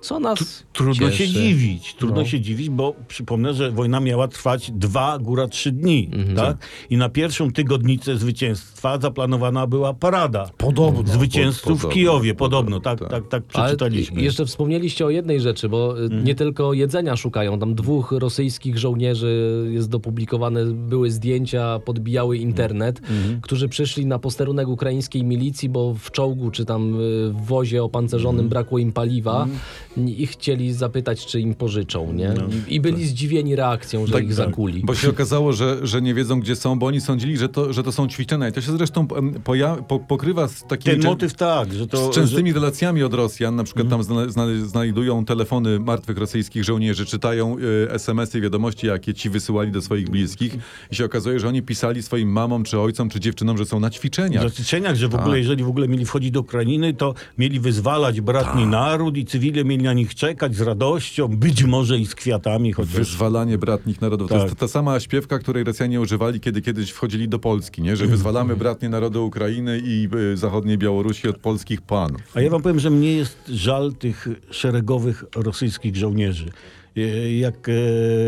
Co 0.07 0.21
nas 0.21 0.65
Trudno 0.73 0.95
cieszy. 1.11 1.17
się 1.19 1.29
dziwić, 1.29 1.95
trudno 1.95 2.17
No. 2.21 2.27
się 2.27 2.41
dziwić, 2.41 2.71
bo 2.71 2.95
przypomnę, 3.09 3.55
że 3.55 3.71
wojna 3.71 4.01
miała 4.01 4.29
trwać 4.29 4.71
dwa, 4.71 5.19
góra 5.19 5.49
trzy 5.49 5.73
dni, 5.73 6.11
Mhm. 6.13 6.37
tak? 6.37 6.57
I 6.91 6.97
na 6.97 7.09
pierwszą 7.09 7.51
tygodnicę 7.53 8.17
zwycięstwa 8.17 8.99
zaplanowana 8.99 9.67
była 9.67 9.95
parada. 9.95 10.51
Podobno. 10.59 11.13
Zwycięzców 11.13 11.83
w 11.83 11.89
Kijowie, 11.89 12.35
podobno, 12.35 12.81
podobno, 12.81 12.81
tak, 12.81 12.99
tak. 13.01 13.11
tak, 13.11 13.29
tak, 13.29 13.43
Ale 13.53 13.65
przeczytaliśmy. 13.65 14.23
jeszcze 14.23 14.47
wspomnieliście 14.47 15.07
o 15.07 15.11
jednej 15.11 15.41
rzeczy, 15.41 15.69
bo 15.69 16.05
y, 16.05 16.09
nie 16.25 16.35
tylko 16.35 16.73
jedzenia 16.73 17.17
szukają. 17.17 17.59
Tam 17.59 17.75
dwóch 17.75 18.13
rosyjskich 18.13 18.79
żołnierzy 18.79 19.67
jest 19.73 19.89
dopublikowane, 19.89 20.65
były 20.65 21.11
zdjęcia, 21.11 21.79
podbijały 21.79 22.37
internet, 22.39 23.01
którzy 23.43 23.69
przyszli 23.69 24.07
na 24.07 24.19
posterunek 24.19 24.69
ukraińskiej 24.69 25.25
milicji, 25.25 25.69
bo 25.69 25.95
w 25.95 26.11
czołgu 26.11 26.51
czy 26.51 26.65
tam 26.65 26.95
y, 27.01 27.31
w 27.33 27.45
wozie 27.47 27.83
opancerzonym 27.85 28.49
brakło 28.49 28.79
im 28.79 28.93
paliwa 28.93 29.47
i 29.97 30.27
chcieli 30.27 30.73
zapytać, 30.73 31.27
czy 31.27 31.41
im 31.41 31.55
pożyczą, 31.55 32.13
nie? 32.13 32.35
I, 32.69 32.75
i 32.75 32.81
byli 32.81 33.07
zdziwieni 33.07 33.57
reakcją, 33.57 34.07
że 34.07 34.13
Tak, 34.13 34.23
ich 34.23 34.29
tak. 34.29 34.37
zakuli. 34.37 34.83
Bo 34.85 34.95
się 34.95 35.11
okazało, 35.11 35.53
że, 35.53 35.87
że 35.87 36.03
nie 36.03 36.15
wiedzą, 36.15 36.41
gdzie 36.41 36.57
są, 36.57 36.79
bo 36.79 36.87
oni 36.87 37.01
sądzili, 37.01 37.37
że 37.37 37.49
to, 37.49 37.73
że 37.73 37.83
to 37.83 37.93
są 37.93 38.09
ćwiczenia. 38.09 38.49
I 38.49 38.53
to 38.53 38.61
się 38.61 38.73
zresztą 38.73 39.07
poja- 39.45 39.83
po, 39.89 39.99
pokrywa 39.99 40.49
z 40.49 40.65
takimi... 40.67 40.97
Ten 40.97 41.05
motyw 41.05 41.35
tak, 41.35 41.75
że 41.75 41.87
to... 41.87 42.13
z 42.13 42.15
częstymi 42.15 42.53
relacjami 42.53 43.03
od 43.03 43.15
Rosjan, 43.15 43.57
na 43.57 43.65
przykład 43.65 43.89
tam 43.89 44.03
zna, 44.03 44.29
zna, 44.29 44.47
znajdują 44.67 45.25
telefony 45.25 45.81
martwych 45.81 46.19
rosyjskich 46.19 46.65
żołnierzy, 46.65 47.07
czytają 47.07 47.57
y, 47.59 47.91
SMS-y, 47.91 48.41
wiadomości, 48.41 48.87
jakie 48.87 49.15
ci 49.15 49.31
wysyłali 49.31 49.73
do 49.73 49.83
swoich 49.83 50.11
bliskich 50.11 50.57
i 50.91 50.95
się 50.95 51.05
okazuje, 51.05 51.41
że 51.41 51.49
oni 51.49 51.63
pisali 51.63 52.03
swoim 52.03 52.29
mamom, 52.33 52.65
czy 52.65 52.81
ojcom, 52.81 53.09
czy 53.09 53.21
dziewczynom, 53.21 53.59
że 53.59 53.65
są 53.65 53.81
na 53.81 53.91
ćwiczeniach. 53.91 54.43
Że 54.43 54.51
ćwiczeniach, 54.53 54.97
że 54.97 55.09
w 55.09 55.13
Tak. 55.13 55.21
ogóle, 55.21 55.39
jeżeli 55.39 55.65
w 55.65 55.69
ogóle 55.69 55.89
mieli 55.89 56.05
wchodzić 56.05 56.31
do 56.31 56.41
Ukrainy, 56.41 56.95
to 56.95 57.15
mieli 57.39 57.61
wyzwalać 57.61 58.21
bratni 58.21 58.63
Tak. 58.63 58.71
naród 58.71 59.17
i 59.17 59.25
cywile 59.25 59.65
mieli 59.65 59.86
na 59.87 59.93
nich 59.93 60.15
czekać 60.15 60.55
z 60.57 60.61
radością, 60.61 61.29
być 61.29 61.65
może 61.65 61.99
i 61.99 62.07
z 62.07 62.15
kwiatami, 62.15 62.73
chociaż... 62.73 62.93
Wyzwalanie 62.95 63.59
bratnich 63.59 64.01
narodów. 64.01 64.29
To 64.29 64.35
Tak. 64.35 64.45
jest 64.45 64.57
ta 64.57 64.69
sama 64.69 65.01
śpiewka, 65.01 65.39
której 65.39 65.65
Rosjanie 65.65 66.01
używali, 66.01 66.41
kiedy 66.41 66.63
kiedyś 66.63 66.91
wchodzili 66.91 67.29
do 67.29 67.39
Polski, 67.39 67.83
nie? 67.83 67.97
że 67.97 68.05
Mhm. 68.05 68.11
wyzwalamy 68.11 68.57
bratnie 68.57 68.89
narody 68.89 69.21
Ukrainy 69.21 69.81
i 69.85 70.09
y, 70.33 70.37
zachodniej 70.37 70.79
Białorusi 70.79 71.29
od 71.29 71.39
polskich 71.39 71.83
panów. 71.83 72.21
A 72.35 72.41
ja 72.41 72.51
wam 72.51 72.63
powiem, 72.63 72.79
że 72.81 72.91
mnie 72.91 73.13
jest 73.13 73.39
żal 73.49 73.93
tych 73.93 74.29
szeregowych 74.51 75.25
rosyjskich 75.37 75.97
żołnierzy. 75.97 76.51
E, 76.97 77.33
Jak 77.33 77.69
e, 77.69 77.73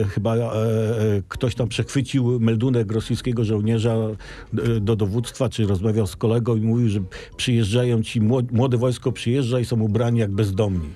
chyba 0.08 0.36
e, 0.36 0.50
ktoś 1.28 1.54
tam 1.54 1.68
przechwycił 1.68 2.40
meldunek 2.40 2.92
rosyjskiego 2.92 3.44
żołnierza 3.44 3.94
e, 3.94 4.80
do 4.80 4.96
dowództwa, 4.96 5.48
czy 5.48 5.66
rozmawiał 5.66 6.06
z 6.06 6.16
kolegą 6.16 6.56
i 6.56 6.60
mówił, 6.60 6.88
że 6.88 7.00
przyjeżdżają 7.36 8.02
ci, 8.02 8.20
młode 8.52 8.76
wojsko 8.76 9.12
przyjeżdża 9.12 9.60
i 9.60 9.64
są 9.64 9.80
ubrani 9.80 10.18
jak 10.18 10.30
bezdomni. 10.30 10.88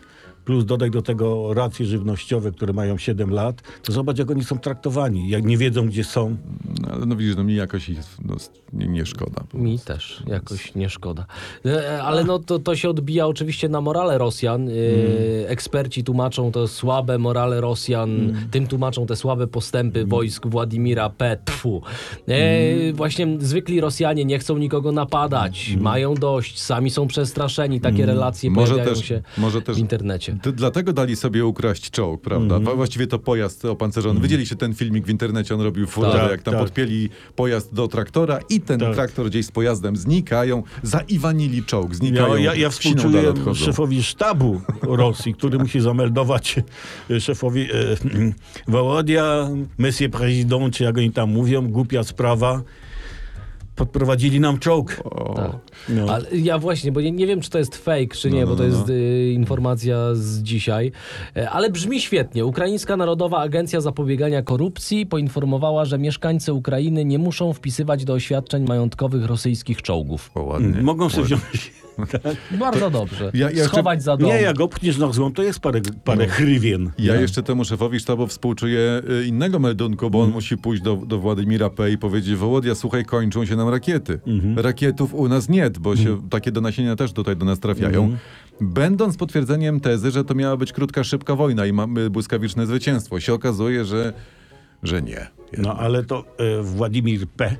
Plus 0.45 0.65
dodaj 0.65 0.91
do 0.91 1.03
tego 1.03 1.55
racje 1.55 1.87
żywnościowe, 1.87 2.53
które 2.53 2.73
mają 2.73 2.99
7 2.99 3.31
lat, 3.31 3.63
to 3.83 3.93
zobacz, 3.93 4.19
jak 4.19 4.31
oni 4.31 4.45
są 4.45 4.59
traktowani. 4.59 5.29
Jak 5.29 5.45
nie 5.45 5.57
wiedzą, 5.57 5.87
gdzie 5.87 6.05
są. 6.05 6.37
No, 6.83 6.89
ale 6.93 7.07
no 7.07 7.17
widzisz, 7.17 7.37
no 7.37 7.45
mi 7.45 7.55
jakoś 7.55 7.89
ich 7.89 7.99
no, 8.25 8.37
nie, 8.73 8.87
nie 8.89 9.07
szkoda. 9.07 9.45
Mi 9.55 9.79
też 9.79 10.23
jakoś 10.27 10.75
nie 10.75 10.89
szkoda. 10.91 11.27
E, 11.67 12.03
Ale 12.03 12.25
no 12.25 12.39
to, 12.39 12.59
to 12.59 12.77
się 12.77 12.89
odbija 12.91 13.27
oczywiście 13.27 13.69
na 13.69 13.81
morale 13.81 14.19
Rosjan. 14.19 14.69
E, 14.69 14.73
Eksperci 15.49 16.05
tłumaczą 16.05 16.53
to 16.53 16.69
słabe 16.69 17.19
morale 17.19 17.61
Rosjan, 17.61 18.35
tym 18.51 18.67
tłumaczą 18.67 19.07
te 19.07 19.17
słabe 19.17 19.47
postępy 19.47 20.07
wojsk 20.07 20.47
Władimira 20.47 21.11
P. 21.11 21.39
Tfu. 21.45 21.83
E, 22.29 22.93
Właśnie 22.93 23.27
zwykli 23.41 23.81
Rosjanie 23.81 24.25
nie 24.25 24.39
chcą 24.39 24.59
nikogo 24.59 24.93
napadać, 24.93 25.77
mają 25.81 26.15
dość, 26.15 26.61
sami 26.61 26.91
są 26.91 27.07
przestraszeni. 27.07 27.81
Takie 27.81 28.07
relacje 28.07 28.51
Może 28.51 28.73
pojawiają 28.73 28.97
też- 28.97 29.05
się 29.07 29.23
może 29.39 29.63
też- 29.63 29.77
w 29.77 29.79
internecie. 29.79 30.32
D- 30.33 30.53
Dlatego 30.53 30.93
dali 30.93 31.17
sobie 31.17 31.47
ukraść 31.47 31.91
czołg, 31.91 32.23
prawda? 32.23 32.57
Mhm. 32.57 32.77
Właściwie 32.77 33.07
to 33.07 33.19
pojazd 33.19 33.65
opancerzony. 33.65 34.21
Widzieliście 34.21 34.57
ten 34.57 34.75
filmik 34.75 35.07
w 35.07 35.11
internecie, 35.11 35.55
on 35.55 35.61
robił 35.61 35.87
furorę, 35.87 36.19
Tak, 36.21 36.31
jak 36.31 36.43
tam 36.43 36.55
tak. 36.55 36.63
podpięli 36.63 37.09
pojazd 37.37 37.75
do 37.75 37.89
traktora 37.89 38.39
i 38.51 38.61
ten 38.61 38.81
Tak. 38.81 38.95
traktor 38.95 39.27
gdzieś 39.27 39.47
z 39.47 39.51
pojazdem 39.51 39.97
znikają, 39.97 40.63
zaiwanili 40.83 41.65
czołg, 41.65 41.95
znikają, 41.95 42.35
Ja, 42.37 42.41
ja, 42.41 42.55
ja 42.55 42.71
współczuję 42.71 43.33
szefowi 43.55 44.03
sztabu 44.03 44.61
Rosji, 44.83 45.35
który 45.35 45.59
musi 45.59 45.81
zameldować 45.81 46.57
e, 47.11 47.21
szefowi 47.21 47.61
e, 47.63 47.67
Wołodia, 48.69 49.49
Monsieur 49.79 50.11
Président, 50.11 50.71
czy 50.71 50.85
jak 50.85 50.97
oni 50.99 51.11
tam 51.13 51.31
mówią, 51.31 51.69
głupia 51.69 52.05
sprawa. 52.05 52.63
Podprowadzili 53.77 54.41
nam 54.41 54.59
czołg. 54.59 55.01
O, 55.05 55.35
Tak. 55.35 55.53
No. 55.89 56.07
Ale 56.15 56.25
ja 56.37 56.59
właśnie, 56.59 56.93
bo 56.93 57.01
nie, 57.01 57.13
nie 57.13 57.27
wiem, 57.27 57.41
czy 57.41 57.51
to 57.51 57.59
jest 57.59 57.77
fake, 57.77 58.07
czy 58.07 58.31
nie, 58.31 58.41
No, 58.41 58.47
bo 58.47 58.53
no, 58.53 58.57
to 58.59 58.63
no, 58.63 58.69
jest 58.77 58.89
y, 58.89 59.33
informacja 59.33 60.15
z 60.15 60.43
dzisiaj. 60.43 60.93
E, 61.37 61.51
Ale 61.51 61.71
brzmi 61.71 62.01
świetnie. 62.01 62.47
Ukraińska 62.47 62.97
Narodowa 62.97 63.39
Agencja 63.39 63.81
Zapobiegania 63.81 64.43
Korupcji 64.43 65.07
poinformowała, 65.07 65.85
że 65.85 65.99
mieszkańcy 65.99 66.53
Ukrainy 66.53 67.05
nie 67.05 67.19
muszą 67.19 67.53
wpisywać 67.53 68.05
do 68.05 68.13
oświadczeń 68.13 68.65
majątkowych 68.69 69.25
rosyjskich 69.27 69.83
czołgów. 69.83 70.31
o, 70.35 70.43
ładnie. 70.43 70.83
Mogą 70.83 71.09
sobie 71.11 71.23
ładnie. 71.35 71.61
Bardzo 72.61 72.91
dobrze. 72.91 73.31
Ja- 73.35 73.41
ja 73.41 73.51
jeszcze- 73.51 73.69
Schować 73.69 74.03
za 74.03 74.17
dom. 74.17 74.29
Nie, 74.29 74.41
jak 74.41 74.61
obchniesz 74.61 74.99
na 74.99 75.13
złą, 75.13 75.33
to 75.33 75.43
jest 75.43 75.61
parę, 75.61 75.81
parę 76.05 76.27
hrywien. 76.27 76.91
Ja 76.99 77.21
jeszcze 77.21 77.43
temu 77.43 77.65
szefowi 77.65 78.01
sztabu 78.01 78.27
współczuję 78.27 79.03
y, 79.21 79.25
innego 79.27 79.59
meldunku, 79.59 80.11
bo 80.11 80.19
on 80.19 80.25
Mhm. 80.25 80.35
musi 80.35 80.57
pójść 80.57 80.83
do, 80.83 80.97
do 80.97 81.19
Władimira 81.19 81.71
P. 81.71 81.91
i 81.91 81.99
powiedzieć, 81.99 82.35
Wołodia, 82.37 82.75
słuchaj, 82.75 83.05
kończą 83.05 83.45
się 83.45 83.57
nam 83.57 83.69
rakiety. 83.69 84.21
Mhm. 84.27 84.59
Rakietów 84.59 85.15
u 85.15 85.29
nas 85.29 85.49
nie, 85.49 85.71
bo 85.81 85.97
się 85.97 86.29
takie 86.31 86.53
donesienia 86.53 86.97
też 86.97 87.13
tutaj 87.13 87.37
do 87.37 87.45
nas 87.45 87.59
trafiają. 87.61 88.03
Mhm. 88.03 88.19
Będąc 88.61 89.17
potwierdzeniem 89.17 89.81
tezy, 89.81 90.11
że 90.11 90.25
to 90.25 90.35
miała 90.35 90.57
być 90.57 90.73
krótka, 90.73 91.05
szybka 91.05 91.35
wojna 91.35 91.67
i 91.67 91.73
mamy 91.73 92.11
błyskawiczne 92.11 92.67
zwycięstwo, 92.67 93.21
się 93.21 93.35
okazuje, 93.35 93.85
że, 93.85 94.13
że 94.83 95.03
nie. 95.03 95.27
No 95.59 95.75
ale 95.79 96.05
to 96.05 96.25
e, 96.39 96.63
Władimir 96.63 97.27
P. 97.37 97.57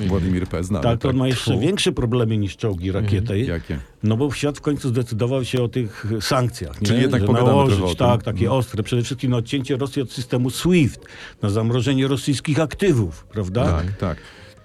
Władimir 0.00 0.46
P. 0.46 0.64
znany. 0.64 0.82
Tak, 0.82 1.00
to 1.00 1.08
on 1.08 1.16
ma 1.16 1.28
jeszcze 1.28 1.58
większe 1.58 1.92
problemy 1.92 2.38
niż 2.38 2.56
czołgi, 2.56 2.92
rakiety. 2.92 3.38
Jakie? 3.38 3.78
No 4.02 4.16
bo 4.16 4.32
świat 4.32 4.58
w 4.58 4.60
końcu 4.60 4.88
zdecydował 4.88 5.44
się 5.44 5.62
o 5.62 5.68
tych 5.68 6.06
sankcjach. 6.20 6.80
Nie? 6.80 6.86
Czyli 6.86 7.00
jednak 7.00 7.26
Że 7.26 7.32
nałożyć, 7.32 7.96
tak, 7.96 8.22
takie 8.22 8.52
ostre. 8.52 8.82
Przede 8.82 9.02
wszystkim 9.02 9.30
na 9.30 9.36
odcięcie 9.36 9.76
Rosji 9.76 10.02
od 10.02 10.12
systemu 10.12 10.50
SWIFT, 10.50 11.00
na 11.42 11.50
zamrożenie 11.50 12.08
rosyjskich 12.08 12.60
aktywów, 12.60 13.24
prawda? 13.24 13.64
Tak, 13.64 13.96
tak. 13.96 14.18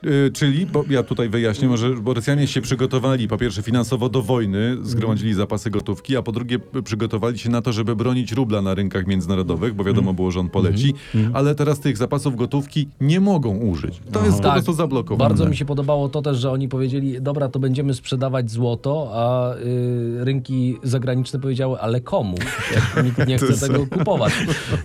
Y, 0.05 0.31
czyli, 0.33 0.65
bo 0.65 0.83
ja 0.89 1.03
tutaj 1.03 1.29
wyjaśnię, 1.29 1.67
może, 1.67 1.89
bo 1.89 2.13
Rosjanie 2.13 2.47
się 2.47 2.61
przygotowali 2.61 3.27
po 3.27 3.37
pierwsze 3.37 3.61
finansowo 3.61 4.09
do 4.09 4.21
wojny, 4.21 4.77
zgromadzili 4.81 5.33
zapasy 5.33 5.69
gotówki, 5.69 6.17
a 6.17 6.21
po 6.21 6.31
drugie 6.31 6.59
przygotowali 6.83 7.39
się 7.39 7.49
na 7.49 7.61
to, 7.61 7.73
żeby 7.73 7.95
bronić 7.95 8.31
rubla 8.31 8.61
na 8.61 8.73
rynkach 8.73 9.07
międzynarodowych, 9.07 9.73
bo 9.73 9.83
wiadomo 9.83 10.13
było, 10.13 10.31
że 10.31 10.39
on 10.39 10.49
poleci, 10.49 10.93
ale 11.33 11.55
teraz 11.55 11.79
tych 11.79 11.97
zapasów 11.97 12.35
gotówki 12.35 12.87
nie 13.01 13.19
mogą 13.19 13.57
użyć. 13.57 13.99
To 14.11 14.25
jest 14.25 14.37
po 14.37 14.43
Tak. 14.43 14.53
prostu 14.53 14.73
zablokowane. 14.73 15.29
Bardzo 15.29 15.45
mi 15.49 15.55
się 15.55 15.65
podobało 15.65 16.09
to 16.09 16.21
też, 16.21 16.37
że 16.37 16.51
oni 16.51 16.67
powiedzieli, 16.69 17.21
dobra, 17.21 17.49
to 17.49 17.59
będziemy 17.59 17.93
sprzedawać 17.93 18.51
złoto, 18.51 19.09
a 19.13 19.55
y, 19.55 20.25
rynki 20.25 20.77
zagraniczne 20.83 21.39
powiedziały, 21.39 21.79
ale 21.79 22.01
komu? 22.01 22.37
Jak 22.75 22.93
nikt 23.05 23.27
nie 23.27 23.37
chce 23.37 23.67
tego 23.67 23.87
kupować. 23.87 24.33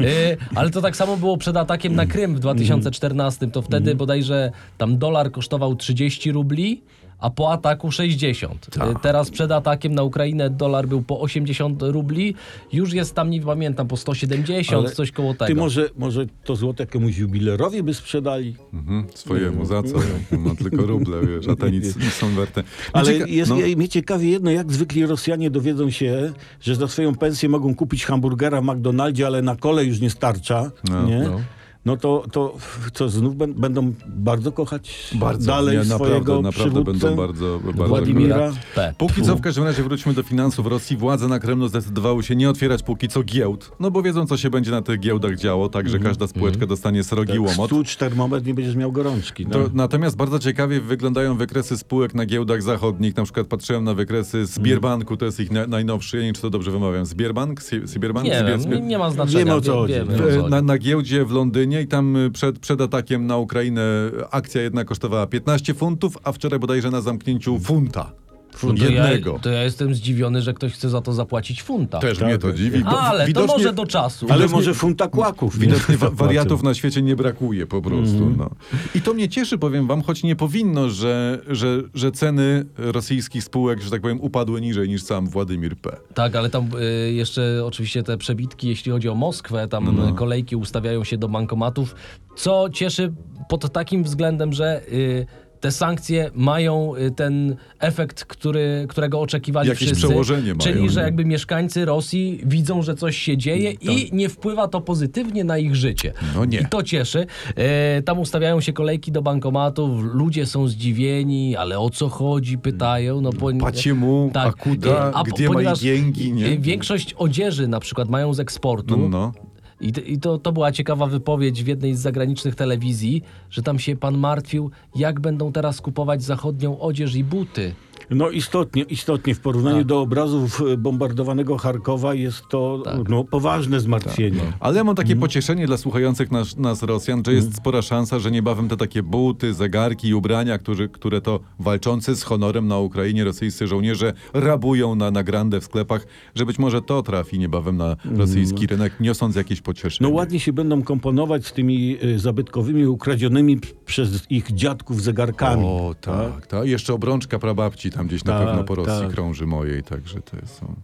Y, 0.01 0.37
ale 0.55 0.71
to 0.71 0.81
tak 0.83 0.97
samo 0.97 1.17
było 1.17 1.37
przed 1.37 1.57
atakiem 1.57 1.95
na 1.95 2.07
Krym 2.07 2.35
w 2.35 2.41
2014. 2.41 3.47
To 3.47 3.63
wtedy 3.63 3.95
bodajże 3.95 4.53
tam 4.79 4.99
dolar 5.09 5.33
kosztował 5.33 5.77
30 5.77 6.33
rubli, 6.33 6.83
a 7.19 7.31
po 7.31 7.53
ataku 7.53 7.93
60. 7.93 8.67
Tak. 8.71 8.91
Y, 8.91 8.95
Teraz 9.03 9.31
przed 9.31 9.51
atakiem 9.51 9.95
na 9.95 10.03
Ukrainę 10.03 10.51
dolar 10.51 10.89
był 10.89 11.03
po 11.03 11.21
80 11.21 11.83
rubli, 11.83 12.35
już 12.73 12.93
jest 12.93 13.15
tam, 13.15 13.31
nie 13.31 13.41
pamiętam, 13.41 13.89
po 13.89 13.97
170, 13.97 14.79
Ale 14.85 14.91
coś 14.95 15.13
koło 15.13 15.35
tego. 15.35 15.47
Ty 15.47 15.55
może, 15.55 15.89
może 15.99 16.27
to 16.45 16.57
złoto 16.57 16.83
jakiemuś 16.83 17.19
jubilerowi 17.19 17.83
by 17.83 17.95
sprzedali? 17.95 18.57
Mhm, 18.75 19.05
swojemu, 19.15 19.65
za 19.65 19.83
co? 19.83 19.95
Ma 20.39 20.55
tylko 20.55 20.83
ruble, 20.87 21.17
wiesz, 21.27 21.49
a 21.49 21.57
te 21.57 21.71
nic, 21.71 21.97
nic 21.97 22.13
są 22.13 22.35
warte. 22.35 22.63
Mnie 22.63 22.71
Ale 22.93 23.13
cieka- 23.13 23.29
jest, 23.29 23.51
no. 23.51 23.57
mnie 23.77 23.89
ciekawi 23.89 24.31
jedno, 24.31 24.51
jak 24.51 24.73
zwykli 24.73 25.07
Rosjanie 25.07 25.51
dowiedzą 25.51 25.91
się, 25.91 26.33
że 26.61 26.75
za 26.75 26.89
swoją 26.89 27.15
pensję 27.15 27.49
mogą 27.49 27.75
kupić 27.75 28.05
hamburgera 28.05 28.61
w 28.61 28.65
McDonaldzie, 28.65 29.27
ale 29.27 29.43
na 29.43 29.57
kole 29.57 29.85
już 29.85 30.01
nie 30.01 30.11
starcza, 30.11 30.71
No, 30.91 31.03
nie? 31.07 31.19
no. 31.19 31.41
No. 31.85 31.97
to, 31.97 32.25
to 32.33 32.55
co, 32.93 33.09
znów 33.09 33.37
bę- 33.37 33.53
będą 33.55 33.93
bardzo 34.07 34.53
kochać 34.53 35.11
Bardzo, 35.15 35.47
dalej 35.47 35.79
nie, 35.79 35.85
swojego 35.85 36.09
naprawdę, 36.43 36.43
naprawdę 36.43 36.83
przywódcę? 36.85 36.93
będą 37.09 37.23
bardzo, 37.23 37.61
bardzo 37.65 37.85
Władimira. 37.89 38.53
Póki 38.99 39.23
co 39.23 39.37
w 39.37 39.41
każdym 39.41 39.65
razie 39.65 39.83
wróćmy 39.83 40.15
do 40.15 40.23
finansów 40.23 40.67
Rosji. 40.67 40.97
Władze 40.97 41.29
na 41.29 41.39
Kremlu 41.39 41.69
zdecydowały 41.69 42.23
się 42.23 42.37
nie 42.37 42.51
otwierać 42.51 42.83
póki 42.83 43.09
co 43.09 43.23
giełd, 43.23 43.71
no 43.81 43.91
bo 43.91 44.03
wiedzą 44.03 44.27
co 44.27 44.37
się 44.37 44.51
będzie 44.51 44.71
na 44.71 44.83
tych 44.83 45.01
giełdach 45.01 45.37
działo, 45.37 45.69
tak 45.69 45.89
że 45.89 45.99
każda 45.99 46.27
spółeczka 46.27 46.67
dostanie 46.67 47.05
srogi 47.05 47.33
Tak, 47.33 47.41
łomot. 47.41 47.67
Stłucz 47.67 47.97
termometr, 47.97 48.47
nie 48.47 48.55
będziesz 48.55 48.77
miał 48.77 48.93
gorączki. 48.93 49.47
No. 49.47 49.51
To, 49.51 49.71
natomiast 49.75 50.17
bardzo 50.17 50.39
ciekawie 50.39 50.81
wyglądają 50.81 51.37
wykresy 51.37 51.79
spółek 51.79 52.15
na 52.15 52.27
giełdach 52.27 52.63
zachodnich. 52.63 53.17
Na 53.17 53.25
przykład 53.25 53.47
patrzyłem 53.47 53.85
na 53.85 53.95
wykresy 53.95 54.47
Sbierbanku, 54.47 55.17
to 55.17 55.25
jest 55.25 55.41
ich 55.41 55.51
na, 55.51 55.67
najnowszy, 55.67 56.17
ja 56.17 56.23
nie 56.23 56.27
wiem 56.27 56.35
czy 56.35 56.43
to 56.43 56.51
dobrze 56.51 56.71
wymawiam. 56.71 57.07
Sbierbank? 57.07 57.61
Sie- 57.63 57.89
Sbierbank? 57.89 58.27
Nie 58.27 58.45
nie, 58.71 58.81
nie 58.81 58.99
ma 58.99 59.11
znaczenia. 59.11 59.39
Wiemy, 59.39 59.55
o 59.55 59.61
co 59.61 59.73
wie- 59.73 59.79
chodzi. 59.79 59.93
wiemy, 59.93 60.15
o 60.15 60.19
co 60.19 60.31
E, 60.31 60.37
chodzi. 60.39 60.51
na, 60.51 60.63
na 60.63 60.79
giełdzie 60.79 61.25
w 61.25 61.31
Londynie 61.31 61.78
i 61.81 61.87
tam 61.87 62.17
y, 62.17 62.31
przed, 62.31 62.59
przed 62.59 62.81
atakiem 62.81 63.27
na 63.27 63.37
Ukrainę 63.37 63.83
akcja 64.31 64.63
jedna 64.63 64.85
kosztowała 64.85 65.27
15 65.27 65.75
funtów, 65.75 66.19
a 66.25 66.33
wczoraj 66.33 66.59
bodajże 66.59 66.91
na 66.91 67.01
zamknięciu 67.01 67.59
funta. 67.59 68.13
No 68.63 68.73
to, 68.75 68.85
ja, 68.85 69.11
jednego. 69.11 69.39
to 69.43 69.51
ja 69.51 69.63
jestem 69.63 69.95
zdziwiony, 69.95 70.43
że 70.43 70.55
ktoś 70.55 70.73
chce 70.73 70.89
za 70.89 71.01
to 71.01 71.13
zapłacić 71.13 71.63
funta. 71.63 71.99
Też 71.99 72.19
Tak, 72.19 72.29
mnie 72.29 72.39
to 72.39 72.47
tak. 72.49 72.57
dziwi. 72.57 72.85
bo 72.85 73.01
Ale 73.01 73.27
widocznie, 73.27 73.49
to 73.49 73.59
może 73.59 73.73
do 73.73 73.87
czasu. 73.87 74.27
Ale 74.29 74.35
widocznie- 74.39 74.57
może 74.57 74.75
funta 74.75 75.09
kłaków. 75.09 75.59
Widocznie 75.59 75.93
nie? 75.95 75.99
wa- 75.99 76.11
wariatów 76.11 76.63
na 76.63 76.75
świecie 76.75 77.03
nie 77.03 77.17
brakuje 77.17 77.67
po 77.67 77.83
prostu. 77.83 78.31
No. 78.39 78.51
I 78.95 79.01
to 79.01 79.15
mnie 79.15 79.29
cieszy, 79.29 79.59
powiem 79.59 79.87
wam, 79.87 80.03
choć 80.03 80.23
nie 80.23 80.37
powinno, 80.37 80.89
że, 80.91 81.39
że, 81.49 81.83
że 81.95 82.13
ceny 82.13 82.65
rosyjskich 82.77 83.45
spółek, 83.45 83.81
że 83.83 83.91
tak 83.91 84.01
powiem, 84.01 84.21
upadły 84.21 84.61
niżej 84.61 84.89
niż 84.89 85.03
sam 85.03 85.29
Władimir 85.29 85.77
P. 85.77 85.97
Tak, 86.15 86.37
ale 86.37 86.51
tam 86.51 86.69
y, 87.09 87.13
jeszcze 87.13 87.61
oczywiście 87.65 88.03
te 88.03 88.17
przebitki, 88.19 88.69
jeśli 88.69 88.93
chodzi 88.93 89.09
o 89.09 89.15
Moskwę, 89.15 89.69
tam 89.69 89.85
No, 89.85 89.93
no. 89.93 90.15
kolejki 90.15 90.57
ustawiają 90.57 91.05
się 91.05 91.19
do 91.19 91.29
bankomatów, 91.29 91.95
co 92.37 92.69
cieszy 92.73 93.13
pod 93.49 93.73
takim 93.73 94.05
względem, 94.05 94.53
że 94.53 94.83
y, 94.93 95.27
te 95.61 95.73
sankcje 95.73 96.31
mają 96.35 96.95
y, 96.97 97.11
ten 97.11 97.57
efekt, 97.81 98.25
który, 98.25 98.87
którego 98.89 99.21
oczekiwali 99.21 99.69
Jakieś 99.69 99.89
wszyscy. 99.89 100.07
przełożenie 100.07 100.55
mają, 100.55 100.59
Czyli, 100.59 100.89
że 100.91 101.01
jakby 101.01 101.25
mieszkańcy 101.25 101.85
Rosji 101.85 102.41
widzą, 102.47 102.83
że 102.83 102.95
coś 102.95 103.17
się 103.17 103.37
dzieje 103.37 103.71
i 103.73 104.11
nie 104.13 104.29
wpływa 104.29 104.69
to 104.69 104.81
pozytywnie 104.81 105.45
na 105.45 105.59
ich 105.59 105.77
życie. 105.77 106.13
No 106.35 106.45
nie. 106.45 106.59
I 106.59 106.67
to 106.67 106.83
cieszy. 106.83 107.27
E, 107.57 108.03
tam 108.03 108.19
ustawiają 108.19 108.61
się 108.61 108.73
kolejki 108.73 109.13
do 109.13 109.23
bankomatów, 109.23 110.05
ludzie 110.15 110.47
są 110.47 110.69
zdziwieni, 110.69 111.57
ale 111.57 111.79
o 111.79 111.91
co 111.91 112.09
chodzi, 112.09 112.59
pytają. 112.59 113.21
No, 113.21 113.33
po, 113.33 113.51
Paciemu, 113.61 114.31
a 114.35 114.53
kuda, 114.53 114.91
E, 114.91 115.15
a 115.15 115.25
po- 115.25 115.25
gdzie 115.25 115.51
ma 115.51 115.61
jęgi, 115.83 116.33
nie? 116.33 116.59
Większość 116.59 117.15
odzieży 117.15 117.69
na 117.69 117.81
przykład 117.81 118.09
mają 118.09 118.35
z 118.35 118.41
eksportu. 118.41 118.97
No, 118.97 119.09
no. 119.09 119.33
I, 119.81 119.93
I 120.07 120.19
to, 120.19 120.39
to 120.39 120.53
była 120.53 120.73
ciekawa 120.73 121.07
wypowiedź 121.07 121.65
w 121.65 121.67
jednej 121.67 121.95
z 121.95 122.01
zagranicznych 122.01 122.55
telewizji, 122.55 123.23
że 123.51 123.63
tam 123.63 123.79
się 123.79 123.97
pan 123.97 124.19
martwił, 124.19 124.71
jak 124.95 125.21
będą 125.21 125.53
teraz 125.53 125.81
kupować 125.81 126.23
zachodnią 126.23 126.81
odzież 126.81 127.15
i 127.15 127.25
buty. 127.25 127.75
No 128.11 128.31
istotnie, 128.31 128.83
istotnie 128.83 129.35
w 129.35 129.41
porównaniu 129.41 129.79
Tak. 129.79 129.87
do 129.87 130.01
obrazów 130.01 130.63
e, 130.73 130.77
bombardowanego 130.77 131.57
Charkowa 131.59 132.15
jest 132.15 132.43
to 132.51 132.83
Tak. 132.85 133.09
no, 133.09 133.25
poważne 133.25 133.81
zmartwienie. 133.81 134.41
Ale 134.61 134.77
ja 134.77 134.85
mam 134.85 134.95
takie 134.97 135.13
Mhm. 135.13 135.21
pocieszenie 135.21 135.67
dla 135.67 135.77
słuchających 135.77 136.31
nas, 136.31 136.57
nas 136.57 136.83
Rosjan, 136.83 137.23
że 137.27 137.33
jest 137.33 137.57
spora 137.57 137.83
szansa, 137.83 138.19
że 138.19 138.31
niebawem 138.31 138.69
te 138.69 138.77
takie 138.77 139.03
buty, 139.03 139.55
zegarki 139.55 140.09
i 140.09 140.15
ubrania, 140.15 140.59
którzy, 140.59 140.89
które 140.89 141.21
to 141.21 141.41
walczący 141.59 142.17
z 142.17 142.23
honorem 142.23 142.69
na 142.69 142.79
Ukrainie 142.79 143.25
rosyjscy 143.25 143.67
żołnierze 143.67 144.13
rabują 144.35 144.95
na, 144.95 145.11
na 145.11 145.23
grandę 145.23 145.61
w 145.61 145.65
sklepach, 145.65 146.07
że 146.35 146.47
być 146.47 146.59
może 146.59 146.83
to 146.83 147.03
trafi 147.03 147.39
niebawem 147.39 147.77
na 147.77 147.97
rosyjski 148.17 148.67
rynek, 148.67 148.93
niosąc 149.01 149.37
jakieś 149.37 149.61
pocieszenie. 149.61 150.11
No 150.11 150.17
ładnie 150.17 150.41
się 150.41 150.53
będą 150.53 150.83
komponować 150.83 151.47
z 151.47 151.53
tymi 151.53 151.97
e, 152.15 152.19
zabytkowymi, 152.19 152.87
ukradzionymi 152.87 153.59
przez 153.87 154.27
ich 154.31 154.53
dziadków 154.53 155.03
zegarkami. 155.03 155.65
O, 155.65 155.95
tak, 156.01 156.47
tak. 156.47 156.67
Jeszcze 156.67 156.95
obrączka 156.95 157.39
prababci 157.39 157.88
tam 157.91 158.07
gdzieś 158.07 158.25
na 158.25 158.39
Tak, 158.39 158.47
pewno 158.49 158.65
po 158.65 158.75
Rosji 158.75 158.93
tak. 159.01 159.11
krąży 159.11 159.47
mojej, 159.47 159.83
także 159.83 160.21
to 160.23 160.37
jest... 160.37 160.55
są. 160.57 160.75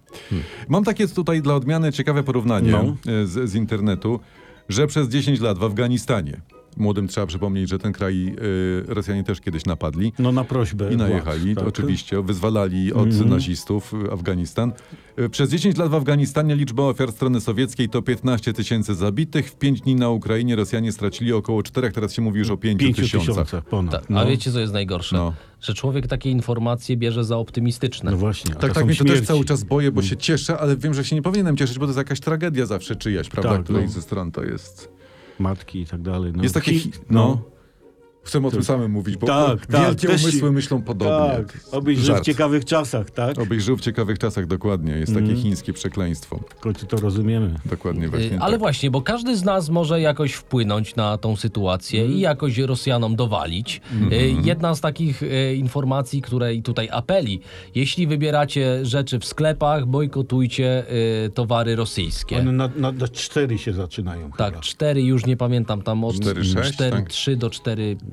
Mam 0.68 0.84
takie 0.84 1.08
tutaj 1.08 1.42
dla 1.42 1.54
odmiany 1.54 1.92
ciekawe 1.92 2.22
porównanie 2.22 2.70
No. 2.72 2.96
e, 3.12 3.26
z, 3.26 3.50
z 3.50 3.54
internetu, 3.54 4.20
że 4.68 4.86
przez 4.86 5.08
10 5.08 5.40
lat 5.40 5.58
w 5.58 5.64
Afganistanie, 5.64 6.40
młodym 6.76 7.08
trzeba 7.08 7.26
przypomnieć, 7.26 7.68
że 7.70 7.78
ten 7.78 7.92
kraj 7.92 8.34
e, 8.88 8.94
Rosjanie 8.94 9.24
też 9.24 9.40
kiedyś 9.40 9.64
napadli, 9.64 10.12
No 10.18 10.32
na 10.32 10.44
prośbę 10.44 10.92
i 10.92 10.96
najechali, 10.96 11.44
władz, 11.44 11.56
tak? 11.56 11.66
oczywiście, 11.68 12.22
wyzwalali 12.22 12.92
od 12.92 13.06
Mhm. 13.08 13.28
nazistów 13.30 13.94
y, 14.08 14.12
Afganistan. 14.12 14.72
Y, 15.18 15.28
Przez 15.28 15.50
10 15.50 15.76
lat 15.76 15.90
w 15.90 15.94
Afganistanie 15.94 16.56
liczba 16.56 16.82
ofiar 16.82 17.12
strony 17.12 17.40
sowieckiej 17.40 17.88
to 17.88 18.02
15 18.02 18.52
tysięcy 18.52 18.94
zabitych. 18.94 19.48
W 19.50 19.56
5 19.56 19.80
dni 19.80 19.94
na 19.94 20.10
Ukrainie 20.10 20.56
Rosjanie 20.56 20.92
stracili 20.92 21.32
około 21.32 21.62
4, 21.62 21.90
teraz 21.92 22.12
się 22.12 22.22
mówi 22.22 22.38
już 22.38 22.50
o 22.50 22.56
5 22.56 22.80
Pięciu 22.80 23.02
tysiącach. 23.02 23.28
tysiącach 23.34 23.64
ponad. 23.64 23.92
Tak. 23.92 24.10
no. 24.10 24.20
A 24.20 24.26
wiecie, 24.26 24.52
co 24.52 24.60
jest 24.60 24.72
najgorsze? 24.72 25.16
No. 25.16 25.32
Że 25.60 25.74
człowiek 25.74 26.06
takie 26.06 26.30
informacje 26.30 26.96
bierze 26.96 27.24
za 27.24 27.36
optymistyczne. 27.38 28.10
no 28.10 28.16
właśnie. 28.16 28.54
Tak, 28.54 28.72
tak, 28.74 28.84
mnie 28.84 28.94
to 28.94 29.04
też 29.04 29.12
śmierci. 29.12 29.26
cały 29.26 29.44
czas 29.44 29.64
boję, 29.64 29.92
bo 29.92 30.02
się 30.02 30.16
cieszę, 30.16 30.58
ale 30.58 30.76
wiem, 30.76 30.94
że 30.94 31.04
się 31.04 31.16
nie 31.16 31.22
powinienem 31.22 31.56
cieszyć, 31.56 31.78
bo 31.78 31.84
to 31.84 31.88
jest 31.90 31.98
jakaś 31.98 32.20
tragedia 32.20 32.66
zawsze 32.66 32.96
czyjaś, 32.96 33.28
prawda, 33.28 33.50
Tak, 33.50 33.64
której 33.64 33.84
no. 33.84 33.90
ze 33.90 34.02
stron 34.02 34.32
to 34.32 34.44
jest. 34.44 34.88
Matki 35.38 35.80
i 35.80 35.86
tak 35.86 36.02
dalej. 36.02 36.32
No. 36.36 36.42
Jest 36.42 36.54
takie... 36.54 36.72
Hi- 36.72 36.92
No. 37.10 37.42
Chcemy 38.24 38.46
o 38.46 38.50
tym 38.50 38.64
samym 38.64 38.90
mówić, 38.90 39.16
bo 39.16 39.26
Tak, 39.26 39.66
tak, 39.66 39.80
wielkie 39.82 40.06
też 40.08 40.22
umysły 40.22 40.52
myślą 40.52 40.82
podobnie. 40.82 41.36
Tak, 41.36 41.58
obyś 41.72 41.98
żył 41.98 42.16
w 42.16 42.20
ciekawych 42.20 42.64
czasach, 42.64 43.10
tak? 43.10 43.38
Obyś 43.38 43.62
żył 43.62 43.76
w 43.76 43.80
ciekawych 43.80 44.18
czasach, 44.18 44.46
dokładnie. 44.46 44.92
Jest 44.92 45.08
Mhm. 45.12 45.26
takie 45.28 45.40
chińskie 45.42 45.72
przekleństwo. 45.72 46.40
W 46.56 46.60
końcu 46.60 46.86
to 46.86 46.96
rozumiemy. 46.96 47.54
Dokładnie 47.66 48.08
właśnie 48.08 48.40
Ale 48.40 48.50
tak. 48.52 48.58
właśnie, 48.60 48.90
bo 48.90 49.02
każdy 49.02 49.36
z 49.36 49.44
nas 49.44 49.68
może 49.68 50.00
jakoś 50.00 50.32
wpłynąć 50.32 50.96
na 50.96 51.18
tą 51.18 51.36
sytuację 51.36 52.00
Mhm. 52.00 52.18
i 52.18 52.20
jakoś 52.20 52.58
Rosjanom 52.58 53.16
dowalić. 53.16 53.80
Y, 54.12 54.34
Jedna 54.44 54.74
z 54.74 54.80
takich 54.80 55.22
y, 55.22 55.54
informacji, 55.56 56.22
które 56.22 56.54
i 56.54 56.62
tutaj 56.62 56.88
apeli, 56.92 57.40
jeśli 57.74 58.06
wybieracie 58.06 58.86
rzeczy 58.86 59.18
w 59.18 59.24
sklepach, 59.24 59.86
bojkotujcie 59.86 60.84
towary 61.34 61.76
rosyjskie. 61.76 62.38
One 62.38 62.52
na, 62.52 62.70
na, 62.76 62.92
na 62.92 63.08
cztery 63.08 63.58
się 63.58 63.72
zaczynają 63.72 64.30
Tak, 64.30 64.50
chyba. 64.50 64.60
4 64.62 65.02
już 65.02 65.26
nie 65.26 65.36
pamiętam 65.36 65.82
tam 65.82 66.04
od 66.04 66.16
4,6, 66.16 66.54
4,3 66.72 67.24
tak? 67.30 67.36
do 67.38 67.50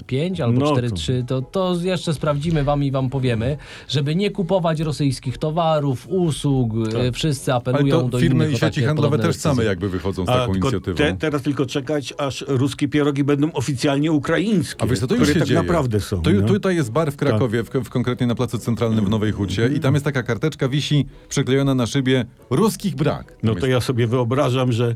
4,5 0.06 0.42
albo 0.44 0.60
No 0.60 0.66
to- 0.66 0.76
4,3. 0.82 1.26
To, 1.26 1.42
to 1.42 1.76
jeszcze 1.82 2.14
sprawdzimy 2.14 2.64
wam 2.64 2.84
i 2.84 2.92
wam 2.92 3.10
powiemy, 3.10 3.58
żeby 3.90 4.16
nie 4.16 4.32
kupować 4.32 4.80
rosyjskich 4.80 5.38
towarów, 5.38 6.08
usług. 6.10 6.72
y, 7.08 7.12
Wszyscy 7.12 7.46
Tak. 7.46 7.62
Ale 7.68 7.74
apelują 7.76 8.02
to 8.02 8.08
do 8.08 8.20
firmy 8.20 8.46
innych 8.46 8.58
i 8.58 8.60
sieci 8.60 8.84
handlowe 8.84 9.18
też 9.20 9.36
same 9.36 9.56
decyzje. 9.56 9.70
jakby 9.70 9.90
wychodzą 9.90 10.26
z 10.26 10.30
A, 10.30 10.34
taką 10.34 10.54
inicjatywą. 10.54 10.98
te, 10.98 11.16
teraz 11.20 11.42
tylko 11.42 11.66
czekać, 11.66 12.14
aż 12.18 12.46
ruskie 12.48 12.88
pierogi 12.88 13.24
będą 13.24 13.52
oficjalnie 13.52 14.12
ukraińskie, 14.12 14.84
A 14.84 14.88
wiesz 14.88 15.00
co, 15.00 15.08
to 15.08 15.16
już 15.16 15.22
które 15.24 15.34
się 15.34 15.40
tak 15.40 15.48
dzieje. 15.48 15.62
naprawdę 15.62 16.00
są. 16.00 16.22
To, 16.22 16.30
no. 16.30 16.48
Tutaj 16.48 16.76
jest 16.76 16.92
bar 16.92 17.12
w 17.12 17.16
Krakowie, 17.16 17.64
w, 17.64 17.70
w, 17.70 17.90
konkretnie 17.90 18.28
na 18.28 18.36
Placu 18.36 18.58
Centralnym 18.58 19.06
w 19.06 19.10
Nowej 19.10 19.32
Hucie 19.32 19.70
i 19.76 19.80
tam 19.80 19.94
jest 19.94 20.06
taka 20.06 20.24
karteczka, 20.24 20.70
wisi 20.70 21.06
przyklejona 21.30 21.76
na 21.76 21.88
szybie, 21.88 22.26
ruskich 22.50 22.96
brak. 22.96 23.34
No 23.44 23.52
to 23.52 23.58
jest- 23.60 23.70
ja 23.70 23.82
sobie 23.82 24.08
wyobrażam, 24.08 24.72
że, 24.72 24.96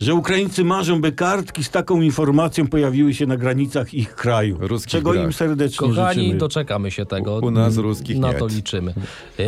że 0.00 0.14
Ukraińcy 0.14 0.64
marzą, 0.64 1.00
by 1.00 1.12
kartki 1.12 1.64
z 1.64 1.70
taką 1.70 2.00
informacją 2.00 2.66
pojawiły 2.66 3.14
się 3.14 3.26
na 3.26 3.36
granicach 3.36 3.94
ich 3.94 4.14
kraju. 4.14 4.56
Ruskich 4.60 4.90
czego 4.92 5.10
brak. 5.12 5.24
im 5.24 5.32
serdecznie 5.32 5.88
Kochani, 5.88 6.20
życzymy. 6.20 6.38
doczekamy 6.38 6.90
się 6.90 7.06
tego. 7.06 7.38
U 7.42 7.50
nas 7.50 7.76
ruskich 7.76 8.18
Na 8.18 8.32
nie. 8.32 8.38
to 8.38 8.46
liczymy. 8.46 8.94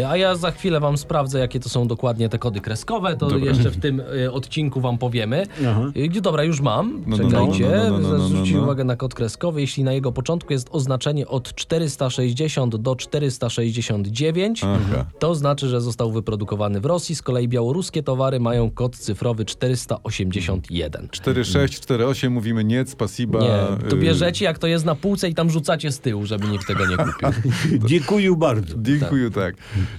A 0.08 0.16
ja 0.16 0.34
za 0.34 0.50
chwilę 0.50 0.80
wam 0.80 0.98
sprawdzę, 0.98 1.38
jakie 1.38 1.60
to 1.60 1.68
są 1.68 1.86
dokładnie 1.88 2.28
te 2.28 2.38
kody 2.38 2.60
kreskowe. 2.60 3.16
To 3.16 3.26
Dobra. 3.28 3.48
jeszcze 3.48 3.70
w 3.70 3.76
tym 3.76 4.00
y, 4.00 4.32
odcinku 4.32 4.80
wam 4.80 4.98
powiemy. 4.98 5.46
Aha. 5.68 5.82
Gdzie 6.08 6.20
dobra, 6.20 6.44
już 6.44 6.60
mam. 6.60 7.02
No, 7.06 7.16
no, 7.16 7.24
no, 7.24 7.30
Czekajcie. 7.30 7.68
no, 7.68 7.90
no, 7.90 7.98
no, 7.98 8.08
no, 8.08 8.18
no, 8.18 8.28
Zwróćcie 8.28 8.60
uwagę 8.60 8.84
na 8.84 8.96
kod 8.96 9.14
kreskowy. 9.14 9.60
Jeśli 9.60 9.84
na 9.84 9.92
jego 9.92 10.12
początku 10.12 10.52
jest 10.52 10.68
oznaczenie 10.72 11.28
od 11.28 11.54
460 11.54 12.76
do 12.76 12.96
469, 12.96 14.64
Aha. 14.64 15.04
to 15.18 15.34
znaczy, 15.34 15.68
że 15.68 15.80
został 15.80 16.12
wyprodukowany 16.12 16.80
w 16.80 16.84
Rosji. 16.84 17.14
Z 17.14 17.22
kolei 17.22 17.48
białoruskie 17.48 18.02
towary 18.02 18.40
mają 18.40 18.70
kod 18.70 18.96
cyfrowy 18.96 19.44
481. 20.40 21.08
4,6, 21.08 21.98
4,8 21.98 22.30
mówimy 22.30 22.64
nie, 22.64 22.86
spasiba. 22.86 23.40
Nie, 23.40 23.88
to 23.88 23.96
y, 23.96 23.98
bierzecie 23.98 24.44
jak 24.44 24.58
to 24.58 24.66
jest 24.66 24.84
na 24.84 24.94
półce 24.94 25.28
i 25.28 25.34
tam 25.34 25.50
rzucacie 25.50 25.92
z 25.92 26.00
tyłu, 26.00 26.26
żeby 26.26 26.48
nikt 26.48 26.66
tego 26.66 26.86
nie 26.86 26.96
kupił. 26.96 27.28
Dziękuję 27.88 28.36
bardzo. 28.36 28.74
Dziękuję, 28.78 29.30
tak. 29.30 29.54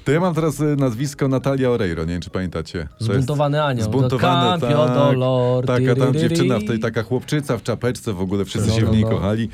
To 0.06 0.12
ja 0.12 0.20
mam 0.20 0.36
teraz 0.36 0.60
y, 0.60 0.76
nazwisko 0.76 1.28
Natalia 1.28 1.70
Oreiro, 1.70 2.06
nie 2.06 2.14
wiem 2.14 2.22
czy 2.22 2.30
pamiętacie. 2.30 2.88
Zbuntowany 3.00 3.64
anioł. 3.64 3.86
Zbuntowany, 3.86 4.62
tak. 4.62 4.70
dolor, 4.94 5.66
Taka 5.66 5.96
tam 5.96 6.14
dziewczyna, 6.14 6.60
w 6.60 6.64
tej, 6.64 6.80
taka 6.80 7.04
chłopczyca 7.04 7.58
w 7.58 7.64
czapeczce, 7.64 8.14
w 8.14 8.22
ogóle 8.22 8.46
wszyscy 8.46 8.70
No, 8.70 8.76
się 8.76 8.82
w 8.82 8.86
no, 8.86 8.94
niej 8.94 9.04
no. 9.04 9.10
kochali. 9.10 9.50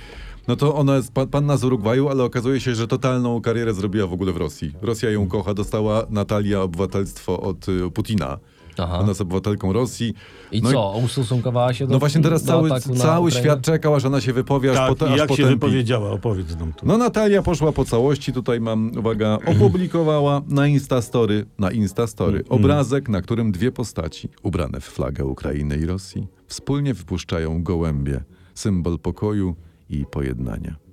No 0.47 0.55
to 0.55 0.75
ona 0.75 0.95
jest 0.95 1.11
pa, 1.11 1.25
panna 1.25 1.57
z 1.57 1.63
Urugwaju, 1.63 2.09
ale 2.09 2.23
okazuje 2.23 2.59
się, 2.59 2.75
że 2.75 2.87
totalną 2.87 3.41
karierę 3.41 3.73
zrobiła 3.73 4.07
w 4.07 4.13
ogóle 4.13 4.33
w 4.33 4.37
Rosji. 4.37 4.73
Rosja 4.81 5.09
ją 5.09 5.27
kocha, 5.27 5.53
dostała 5.53 6.05
Natalia 6.09 6.61
obywatelstwo 6.61 7.41
od 7.41 7.69
y, 7.69 7.91
Putina. 7.93 8.37
Aha. 8.79 8.99
Ona 8.99 9.07
jest 9.07 9.21
obywatelką 9.21 9.73
Rosji. 9.73 10.13
I 10.51 10.61
no 10.61 10.71
co, 10.71 10.99
ustosunkowała 11.05 11.73
się 11.73 11.87
do 11.87 11.93
No 11.93 11.99
właśnie 11.99 12.21
teraz 12.21 12.43
cały, 12.43 12.69
cały 12.81 13.31
świat 13.31 13.61
czekał, 13.61 13.95
aż 13.95 14.05
ona 14.05 14.21
się 14.21 14.33
wypowie, 14.33 14.71
aż, 14.71 14.77
Tak, 14.77 14.89
potem, 14.89 15.09
i 15.09 15.13
aż 15.13 15.19
jak 15.19 15.31
się 15.33 15.45
wypowiedziała? 15.45 16.11
Opowiedz 16.11 16.55
nam 16.59 16.73
tu. 16.73 16.85
No 16.85 16.97
Natalia 16.97 17.41
poszła 17.41 17.71
po 17.71 17.85
całości, 17.85 18.33
tutaj 18.33 18.61
mam, 18.61 18.91
uwaga, 18.97 19.37
opublikowała 19.55 20.41
na 20.47 20.67
Instastory, 20.67 21.45
na 21.59 21.71
Instastory 21.71 22.43
obrazek, 22.49 23.09
na 23.09 23.21
którym 23.21 23.51
dwie 23.51 23.71
postaci, 23.71 24.29
ubrane 24.43 24.79
w 24.79 24.85
flagę 24.85 25.25
Ukrainy 25.25 25.77
i 25.77 25.85
Rosji, 25.85 26.27
wspólnie 26.47 26.93
wypuszczają 26.93 27.63
gołębie, 27.63 28.23
symbol 28.53 28.99
pokoju 28.99 29.55
i 29.89 30.05
pojednania. 30.05 30.86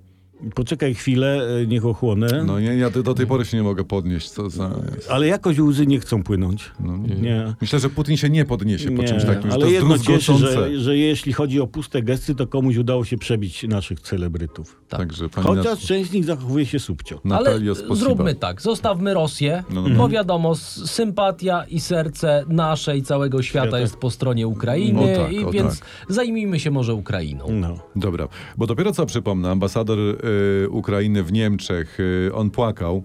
Poczekaj 0.54 0.94
chwilę, 0.94 1.46
e, 1.62 1.66
niech 1.66 1.86
ochłonę. 1.86 2.44
No 2.46 2.60
nie, 2.60 2.76
ja 2.76 2.90
do 2.90 3.14
tej 3.14 3.26
pory 3.26 3.44
się 3.44 3.56
nie 3.56 3.62
mogę 3.62 3.84
podnieść, 3.84 4.30
co 4.30 4.50
za... 4.50 4.70
Ale 5.10 5.26
jakoś 5.26 5.58
łzy 5.58 5.86
nie 5.86 6.00
chcą 6.00 6.22
płynąć. 6.22 6.70
No, 6.80 6.96
Nie. 6.96 7.54
Myślę, 7.60 7.78
że 7.78 7.90
Putin 7.90 8.16
się 8.16 8.30
nie 8.30 8.44
podniesie 8.44 8.90
po 8.90 9.02
Nie, 9.02 9.08
czymś 9.08 9.24
takim, 9.24 9.50
że 9.50 9.54
ale 9.54 9.64
to 9.64 9.70
jest 9.70 9.80
jedno 9.88 9.98
cieszy, 9.98 10.34
że, 10.34 10.80
że 10.80 10.96
jeśli 10.96 11.32
chodzi 11.32 11.60
o 11.60 11.66
puste 11.66 12.02
gesty, 12.02 12.34
to 12.34 12.46
komuś 12.46 12.76
udało 12.76 13.04
się 13.04 13.18
przebić 13.18 13.62
naszych 13.62 14.00
celebrytów. 14.00 14.80
Także 14.88 15.28
pani 15.28 15.46
Chociaż 15.46 15.64
Nat- 15.64 15.86
część 15.86 16.10
z 16.10 16.12
nich 16.12 16.24
zachowuje 16.24 16.66
się 16.66 16.78
subcio. 16.78 17.20
Ale 17.24 17.34
Natalia 17.34 17.74
Spasiba. 17.74 17.94
zróbmy 17.94 18.34
tak, 18.34 18.62
zostawmy 18.62 19.14
Rosję, 19.14 19.64
No, 19.70 19.82
no, 19.82 19.88
no. 19.88 19.96
bo 19.96 20.08
wiadomo, 20.08 20.54
sympatia 20.54 21.64
i 21.64 21.80
serce 21.80 22.44
nasze 22.48 22.96
i 22.96 23.02
całego 23.02 23.42
świata 23.42 23.64
Świata. 23.66 23.80
jest 23.80 23.96
po 23.96 24.10
stronie 24.10 24.48
Ukrainy, 24.48 25.16
tak, 25.16 25.32
i 25.32 25.44
o 25.44 25.50
więc 25.50 25.80
tak. 25.80 25.88
zajmijmy 26.08 26.60
się 26.60 26.70
może 26.70 26.94
Ukrainą. 26.94 27.46
No. 27.50 27.78
Dobra, 27.96 28.28
bo 28.56 28.66
dopiero 28.66 28.92
co 28.92 29.06
przypomnę, 29.06 29.50
ambasador 29.50 29.98
y, 29.98 30.16
Ukrainy 30.70 31.22
w 31.22 31.32
Niemczech, 31.32 32.00
y, 32.00 32.30
on 32.34 32.50
płakał, 32.50 33.04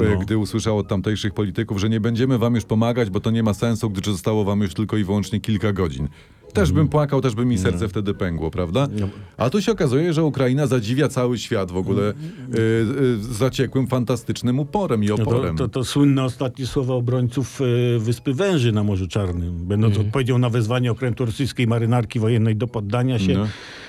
y, 0.00 0.04
No. 0.14 0.18
gdy 0.18 0.38
usłyszał 0.38 0.78
od 0.78 0.88
tamtejszych 0.88 1.34
polityków, 1.34 1.78
że 1.78 1.88
nie 1.88 2.00
będziemy 2.00 2.38
wam 2.38 2.54
już 2.54 2.64
pomagać, 2.64 3.10
bo 3.10 3.20
to 3.20 3.30
nie 3.30 3.42
ma 3.42 3.54
sensu, 3.54 3.90
gdyż 3.90 4.06
zostało 4.06 4.44
wam 4.44 4.60
już 4.60 4.74
tylko 4.74 4.96
i 4.96 5.04
wyłącznie 5.04 5.40
kilka 5.40 5.72
godzin. 5.72 6.08
Też 6.52 6.72
bym 6.72 6.88
płakał, 6.88 7.20
też 7.20 7.34
by 7.34 7.44
mi 7.44 7.58
serce 7.58 7.88
wtedy 7.88 8.14
pęgło, 8.14 8.50
prawda? 8.50 8.88
No. 9.00 9.08
A 9.36 9.50
tu 9.50 9.62
się 9.62 9.72
okazuje, 9.72 10.12
że 10.12 10.24
Ukraina 10.24 10.66
zadziwia 10.66 11.08
cały 11.08 11.38
świat 11.38 11.70
w 11.72 11.76
ogóle 11.76 12.10
y, 12.10 12.14
y, 12.58 13.34
zaciekłym, 13.34 13.86
fantastycznym 13.86 14.58
uporem 14.60 15.04
i 15.04 15.06
No 15.06 15.16
to, 15.16 15.22
oporem. 15.22 15.56
to, 15.56 15.68
to 15.68 15.84
słynne 15.84 16.24
ostatnie 16.24 16.66
słowa 16.66 16.94
obrońców 16.94 17.60
Wyspy 17.98 18.34
Węży 18.34 18.72
na 18.72 18.84
Morzu 18.84 19.08
Czarnym. 19.08 19.66
Będąc 19.66 19.98
odpowiedzią 19.98 20.38
na 20.38 20.50
wezwanie 20.50 20.92
okrętu 20.92 21.24
rosyjskiej 21.24 21.66
marynarki 21.66 22.20
wojennej 22.20 22.56
do 22.56 22.66
poddania 22.66 23.18
się. 23.18 23.34
No. 23.34 23.46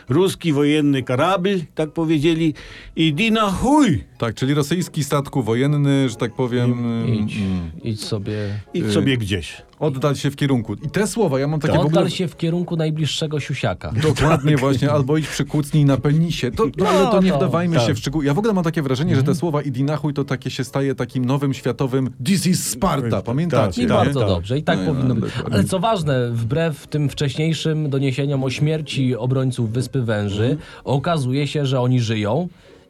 Ruski 0.09 0.53
wojenny 0.53 1.03
karabil, 1.03 1.61
tak 1.75 1.91
powiedzieli, 1.91 2.53
i 2.95 3.13
dina 3.13 3.51
chuj! 3.51 4.03
Tak, 4.17 4.35
czyli 4.35 4.53
rosyjski 4.53 5.03
statku 5.03 5.43
wojenny, 5.43 6.09
że 6.09 6.15
tak 6.15 6.35
powiem, 6.35 7.03
y, 7.05 7.15
Idź, 7.15 7.37
mm, 7.37 7.71
idź 7.83 8.03
sobie, 8.03 8.59
Idź 8.73 8.91
sobie 8.91 9.17
gdzieś. 9.17 9.61
Oddal 9.79 10.15
się 10.15 10.31
w 10.31 10.35
kierunku. 10.35 10.73
I 10.73 10.89
te 10.89 11.07
słowa, 11.07 11.39
ja 11.39 11.47
mam 11.47 11.59
takie 11.59 11.73
w 11.73 11.77
ogóle... 11.77 11.87
oddal 11.87 12.09
się 12.09 12.27
w 12.27 12.37
kierunku 12.37 12.75
najbliższego 12.75 13.39
siusiaka. 13.39 13.91
Dokładnie 14.01 14.57
właśnie, 14.67 14.91
albo 14.91 15.17
idź 15.17 15.27
przykucnij 15.27 15.85
na 15.85 15.97
penisie. 15.97 16.51
To, 16.51 16.65
no, 16.77 16.89
ale 16.89 17.11
to 17.11 17.21
nie 17.21 17.31
to- 17.31 17.37
wdawajmy 17.37 17.75
tak. 17.75 17.87
się 17.87 17.93
w 17.93 17.97
szczegóły. 17.99 18.25
Ja 18.25 18.33
w 18.33 18.37
ogóle 18.37 18.53
mam 18.53 18.63
takie 18.63 18.81
wrażenie, 18.81 19.15
że 19.15 19.23
te 19.23 19.35
słowa 19.35 19.61
idinachuj 19.61 20.13
to 20.13 20.23
takie 20.23 20.49
się 20.49 20.63
staje 20.63 20.95
takim 20.95 21.25
nowym 21.25 21.53
światowym 21.53 22.09
This 22.25 22.47
is 22.47 22.67
Sparta, 22.67 23.21
pamiętacie? 23.21 23.81
I 23.81 23.85
nie? 23.85 23.89
bardzo 23.89 24.19
tak. 24.19 24.29
dobrze, 24.29 24.57
i 24.57 24.63
tak 24.63 24.79
No, 24.79 24.85
powinno 24.85 25.13
no, 25.13 25.21
być. 25.21 25.33
Ale 25.51 25.63
co 25.63 25.79
ważne, 25.79 26.31
wbrew 26.31 26.87
tym 26.87 27.09
wcześniejszym 27.09 27.89
doniesieniom 27.89 28.43
o 28.43 28.49
śmierci 28.49 29.15
obrońców 29.15 29.71
Wyspy 29.71 30.01
Węży, 30.01 30.57
okazuje 30.83 31.47
się, 31.47 31.65
że 31.65 31.81
oni 31.81 31.99
żyją 31.99 32.47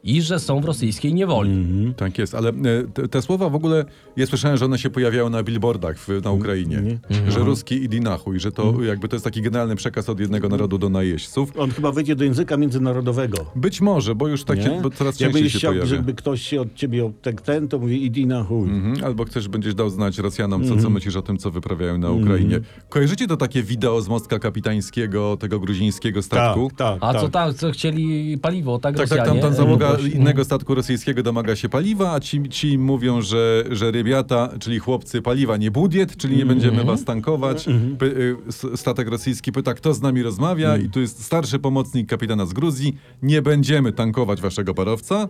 i 0.08 0.22
że 0.22 0.40
są 0.40 0.62
w 0.62 0.66
rosyjskiej 0.66 1.14
niewoli. 1.14 1.52
Tak 1.98 2.18
jest, 2.18 2.36
ale 2.36 2.50
e, 2.50 2.54
te, 2.94 3.08
te 3.08 3.22
słowa 3.22 3.50
w 3.50 3.56
ogóle, 3.56 3.86
ja 4.18 4.26
słyszałem, 4.26 4.58
że 4.58 4.66
one 4.66 4.78
się 4.80 4.90
pojawiają 4.90 5.30
na 5.30 5.44
billboardach 5.44 5.98
w, 6.00 6.08
na 6.24 6.32
Ukrainie, 6.32 7.00
że 7.30 7.40
ruski 7.40 7.76
idinachuj, 7.84 8.40
że 8.40 8.52
to 8.52 8.84
jakby 8.84 9.08
to 9.08 9.16
jest 9.16 9.24
taki 9.24 9.42
generalny 9.42 9.76
przekaz 9.76 10.10
od 10.10 10.20
jednego 10.20 10.50
narodu 10.50 10.78
do 10.78 10.90
najeźdźców. 10.90 11.52
On 11.58 11.72
chyba 11.72 11.92
wejdzie 11.92 12.16
do 12.16 12.24
języka 12.24 12.58
międzynarodowego. 12.58 13.38
Być 13.56 13.82
może, 13.82 14.16
bo 14.16 14.28
już 14.28 14.44
tak 14.44 14.62
się, 14.62 14.80
bo 14.84 14.90
coraz 14.90 15.18
częściej 15.18 15.50
się 15.50 15.58
chciał, 15.60 15.72
pojawia. 15.72 15.90
żeby 15.90 16.14
ktoś 16.14 16.42
się 16.42 16.62
od 16.62 16.74
ciebie 16.76 17.06
od 17.06 17.22
tak 17.22 17.42
ten, 17.42 17.68
to 17.68 17.80
mówi 17.80 18.06
idi 18.06 18.28
na 18.28 18.44
chuj. 18.44 18.70
Mhm, 18.70 19.06
albo 19.06 19.26
chcesz, 19.26 19.48
będziesz 19.48 19.76
dał 19.76 19.90
znać 19.90 20.18
Rosjanom, 20.18 20.68
co, 20.68 20.78
co 20.78 20.90
myślisz 20.90 21.16
o 21.16 21.22
tym, 21.22 21.38
co 21.38 21.52
wyprawiają 21.52 21.98
na 21.98 22.12
Ukrainie. 22.12 22.60
Kojarzycie 22.90 23.28
to 23.28 23.38
takie 23.38 23.64
wideo 23.64 24.02
z 24.02 24.08
mostka 24.10 24.40
kapitańskiego, 24.40 25.38
tego 25.38 25.60
gruzińskiego 25.60 26.22
statku? 26.22 26.70
Tak, 26.78 26.78
tak, 26.78 26.98
A 27.10 27.14
tak. 27.14 27.22
co 27.22 27.30
tam, 27.30 27.54
co 27.54 27.72
chcieli 27.72 28.38
paliwo, 28.38 28.80
tak, 28.80 28.96
Tak, 28.98 29.10
tak, 29.10 29.18
tam, 29.18 29.28
Rosjanie? 29.28 29.42
tam 29.42 29.54
załoga 29.54 29.88
Poprosi- 29.92 29.97
innego 30.06 30.46
statku 30.46 30.76
rosyjskiego 30.76 31.24
domaga 31.24 31.56
się 31.56 31.70
paliwa, 31.70 32.12
a 32.14 32.20
ci, 32.20 32.50
ci 32.50 32.78
mówią, 32.78 33.22
że, 33.22 33.64
że 33.72 33.92
rybiata, 33.92 34.50
czyli 34.60 34.80
chłopcy, 34.80 35.22
paliwa 35.22 35.58
nie 35.58 35.72
budiet, 35.72 36.18
czyli 36.18 36.38
nie 36.38 36.46
będziemy 36.46 36.84
was 36.84 37.06
tankować. 37.06 37.66
Py, 38.00 38.06
y, 38.74 38.78
statek 38.78 39.08
rosyjski 39.08 39.52
pyta, 39.52 39.74
kto 39.74 39.94
z 39.94 40.02
nami 40.02 40.24
rozmawia 40.24 40.78
i 40.78 40.90
tu 40.90 41.00
jest 41.02 41.24
starszy 41.24 41.60
pomocnik 41.60 42.10
kapitana 42.10 42.46
z 42.46 42.54
Gruzji, 42.54 42.98
nie 43.22 43.42
będziemy 43.42 43.92
tankować 43.94 44.42
waszego 44.42 44.74
parowca. 44.74 45.28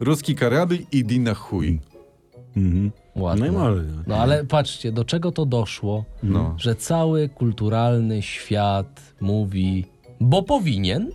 Ruski 0.00 0.34
karabil 0.34 0.78
iди 0.92 1.18
na 1.18 1.34
chuj. 1.34 1.80
Mhm. 2.56 2.90
Ładnie. 3.16 3.50
No, 3.52 3.58
i 3.62 3.66
ale- 3.66 3.84
No 4.06 4.16
ale 4.16 4.44
patrzcie, 4.44 4.92
do 4.92 5.04
czego 5.04 5.32
to 5.32 5.46
doszło, 5.46 6.04
No. 6.22 6.54
że 6.58 6.74
cały 6.74 7.28
kulturalny 7.28 8.22
świat 8.22 9.14
mówi, 9.20 9.84
bo 10.20 10.42
powinien 10.42 11.10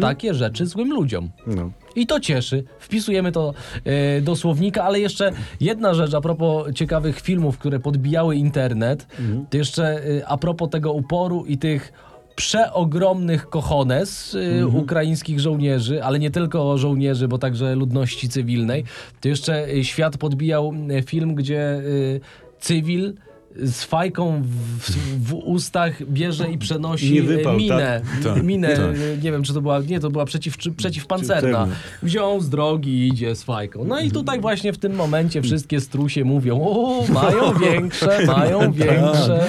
takie 0.00 0.34
rzeczy 0.34 0.66
złym 0.66 0.92
ludziom. 0.92 1.30
No. 1.46 1.70
I 1.96 2.06
to 2.06 2.20
cieszy. 2.20 2.64
Wpisujemy 2.78 3.32
to 3.32 3.54
e, 3.84 4.20
do 4.20 4.36
słownika, 4.36 4.84
ale 4.84 5.00
jeszcze 5.00 5.32
jedna 5.60 5.94
rzecz 5.94 6.14
a 6.14 6.20
propos 6.20 6.74
ciekawych 6.74 7.20
filmów, 7.20 7.58
które 7.58 7.80
podbijały 7.80 8.36
internet, 8.36 9.06
to 9.50 9.56
jeszcze 9.56 9.84
e, 9.84 10.26
a 10.26 10.36
propos 10.36 10.70
tego 10.70 10.92
uporu 10.92 11.44
i 11.44 11.58
tych 11.58 11.92
przeogromnych 12.36 13.48
kochones 13.48 14.36
e, 14.60 14.66
ukraińskich 14.66 15.40
żołnierzy, 15.40 16.04
ale 16.04 16.18
nie 16.18 16.30
tylko 16.30 16.78
żołnierzy, 16.78 17.28
bo 17.28 17.38
także 17.38 17.74
ludności 17.74 18.28
cywilnej. 18.28 18.84
To 19.20 19.28
jeszcze 19.28 19.68
e, 19.68 19.84
świat 19.84 20.18
podbijał 20.18 20.72
e, 20.90 21.02
film, 21.02 21.34
gdzie 21.34 21.82
cywil 22.60 23.14
z 23.62 23.84
fajką 23.84 24.42
w, 24.78 24.90
w 25.28 25.34
ustach 25.34 26.06
bierze 26.10 26.50
i 26.50 26.58
przenosi 26.58 27.12
Nie 27.12 27.22
wypał, 27.22 27.56
minę. 27.56 28.00
tak? 28.24 28.42
minę 28.42 28.76
Tak. 28.76 29.22
nie 29.24 29.32
wiem, 29.32 29.42
czy 29.42 29.54
to 29.54 29.60
była, 29.62 29.80
nie, 29.80 30.00
to 30.00 30.10
była 30.10 30.24
przeciw, 30.24 30.56
czy, 30.56 30.72
przeciwpancerna. 30.72 31.58
Pancerna. 31.58 31.76
Wziął 32.02 32.40
z 32.40 32.48
drogi 32.50 32.90
i 32.90 33.08
idzie 33.08 33.34
z 33.36 33.42
fajką. 33.42 33.84
No 33.84 34.00
i 34.00 34.10
tutaj 34.10 34.40
właśnie 34.40 34.72
w 34.72 34.78
tym 34.78 34.94
momencie 34.94 35.42
wszystkie 35.42 35.80
strusie 35.80 36.24
mówią, 36.24 36.60
o, 36.62 37.04
mają 37.12 37.54
większe, 37.72 38.26
mają 38.26 38.72
większe. 38.72 39.46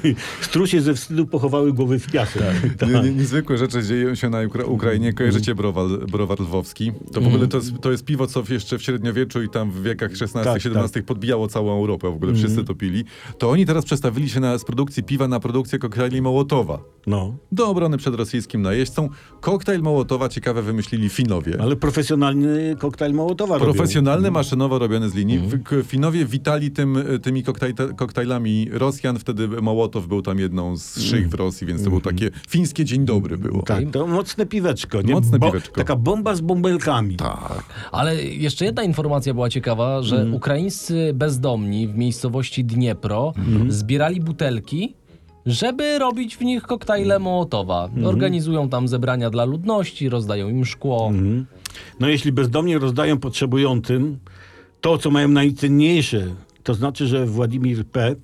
Strusie 0.40 0.80
ze 0.80 0.94
wstydu 0.94 1.26
pochowały 1.26 1.72
głowy 1.72 1.98
w 1.98 2.10
piasek. 2.12 2.42
Tak. 2.78 2.88
Nie, 2.88 3.00
nie, 3.00 3.10
niezwykłe 3.12 3.58
rzeczy 3.58 3.82
dzieją 3.82 4.14
się 4.14 4.30
na 4.30 4.38
Ukra- 4.38 4.68
Ukrainie. 4.68 5.12
Kojarzycie 5.12 5.54
browar, 5.54 5.86
browar 6.10 6.40
lwowski? 6.40 6.92
To 7.12 7.20
w 7.20 7.26
ogóle 7.26 7.46
to 7.48 7.56
jest, 7.56 7.72
to 7.82 7.90
jest 7.90 8.04
piwo, 8.04 8.26
co 8.26 8.42
jeszcze 8.48 8.78
w 8.78 8.82
średniowieczu 8.82 9.42
i 9.42 9.48
tam 9.48 9.70
w 9.70 9.82
wiekach 9.82 10.10
XVI-XVII 10.10 10.90
Tak, 10.92 11.04
podbijało 11.04 11.48
całą 11.48 11.78
Europę. 11.78 12.10
W 12.10 12.14
ogóle 12.14 12.34
wszyscy 12.34 12.64
to 12.64 12.74
pili. 12.74 13.04
To 13.38 13.49
oni 13.50 13.66
teraz 13.66 13.84
przestawili 13.84 14.28
się 14.28 14.40
na, 14.40 14.58
z 14.58 14.64
produkcji 14.64 15.02
piwa 15.02 15.28
na 15.28 15.40
produkcję 15.40 15.78
koktajli 15.78 16.22
Mołotowa. 16.22 16.78
No, 17.06 17.34
Do 17.52 17.68
obrony 17.68 17.96
przed 17.98 18.14
rosyjskim 18.14 18.62
najeźdźcą. 18.62 19.08
Koktajl 19.40 19.82
Mołotowa 19.82 20.28
ciekawe 20.28 20.62
wymyślili 20.62 21.08
Finowie. 21.08 21.56
ale 21.62 21.76
profesjonalny 21.76 22.76
koktajl 22.78 23.14
Mołotowa 23.14 23.58
robią. 23.58 23.72
Profesjonalny, 23.72 24.30
maszynowo 24.30 24.78
robiony 24.78 25.10
z 25.10 25.14
linii. 25.14 25.40
K- 25.64 25.76
Finowie 25.84 26.24
witali 26.24 26.70
tym, 26.70 26.98
tymi 27.22 27.44
koktajte- 27.44 27.94
koktajlami 27.94 28.68
Rosjan. 28.72 29.18
Wtedy 29.18 29.48
Mołotow 29.48 30.06
był 30.06 30.22
tam 30.22 30.38
jedną 30.38 30.76
z 30.76 31.00
szyich 31.00 31.28
w 31.28 31.34
Rosji, 31.34 31.66
więc 31.66 31.82
to 31.84 31.88
było 31.88 32.00
takie 32.00 32.30
fińskie 32.48 32.84
dzień 32.84 33.04
dobry 33.04 33.38
było. 33.38 33.62
Tak, 33.62 33.84
to 33.92 34.06
mocne 34.06 34.46
piweczko. 34.46 35.02
Nie? 35.02 35.14
Mocne 35.14 35.38
piweczko. 35.40 35.74
Taka 35.76 35.96
bomba 35.96 36.34
z 36.34 36.40
bąbelkami. 36.40 37.16
Tak. 37.16 37.64
Ale 37.92 38.24
jeszcze 38.24 38.64
jedna 38.64 38.82
informacja 38.82 39.34
była 39.34 39.50
ciekawa, 39.50 40.02
że 40.02 40.26
ukraińscy 40.32 41.10
bezdomni 41.14 41.88
w 41.88 41.96
miejscowości 41.96 42.64
Dniepro 42.64 43.32
zbierali 43.68 44.20
butelki, 44.20 44.94
żeby 45.46 45.98
robić 45.98 46.36
w 46.36 46.40
nich 46.40 46.62
koktajle 46.62 47.18
Mołotowa. 47.18 47.88
Organizują 48.04 48.68
tam 48.68 48.88
zebrania 48.88 49.30
dla 49.30 49.44
ludności, 49.44 50.08
rozdają 50.08 50.48
im 50.48 50.64
szkło. 50.64 51.12
No 52.00 52.08
jeśli 52.08 52.32
bezdomnie 52.32 52.78
rozdają 52.78 53.18
potrzebującym 53.18 54.18
to, 54.80 54.98
co 54.98 55.10
mają 55.10 55.28
najcenniejsze, 55.28 56.26
to 56.62 56.74
znaczy, 56.74 57.06
że 57.06 57.26
Władimir 57.26 57.86
P. 57.86 58.14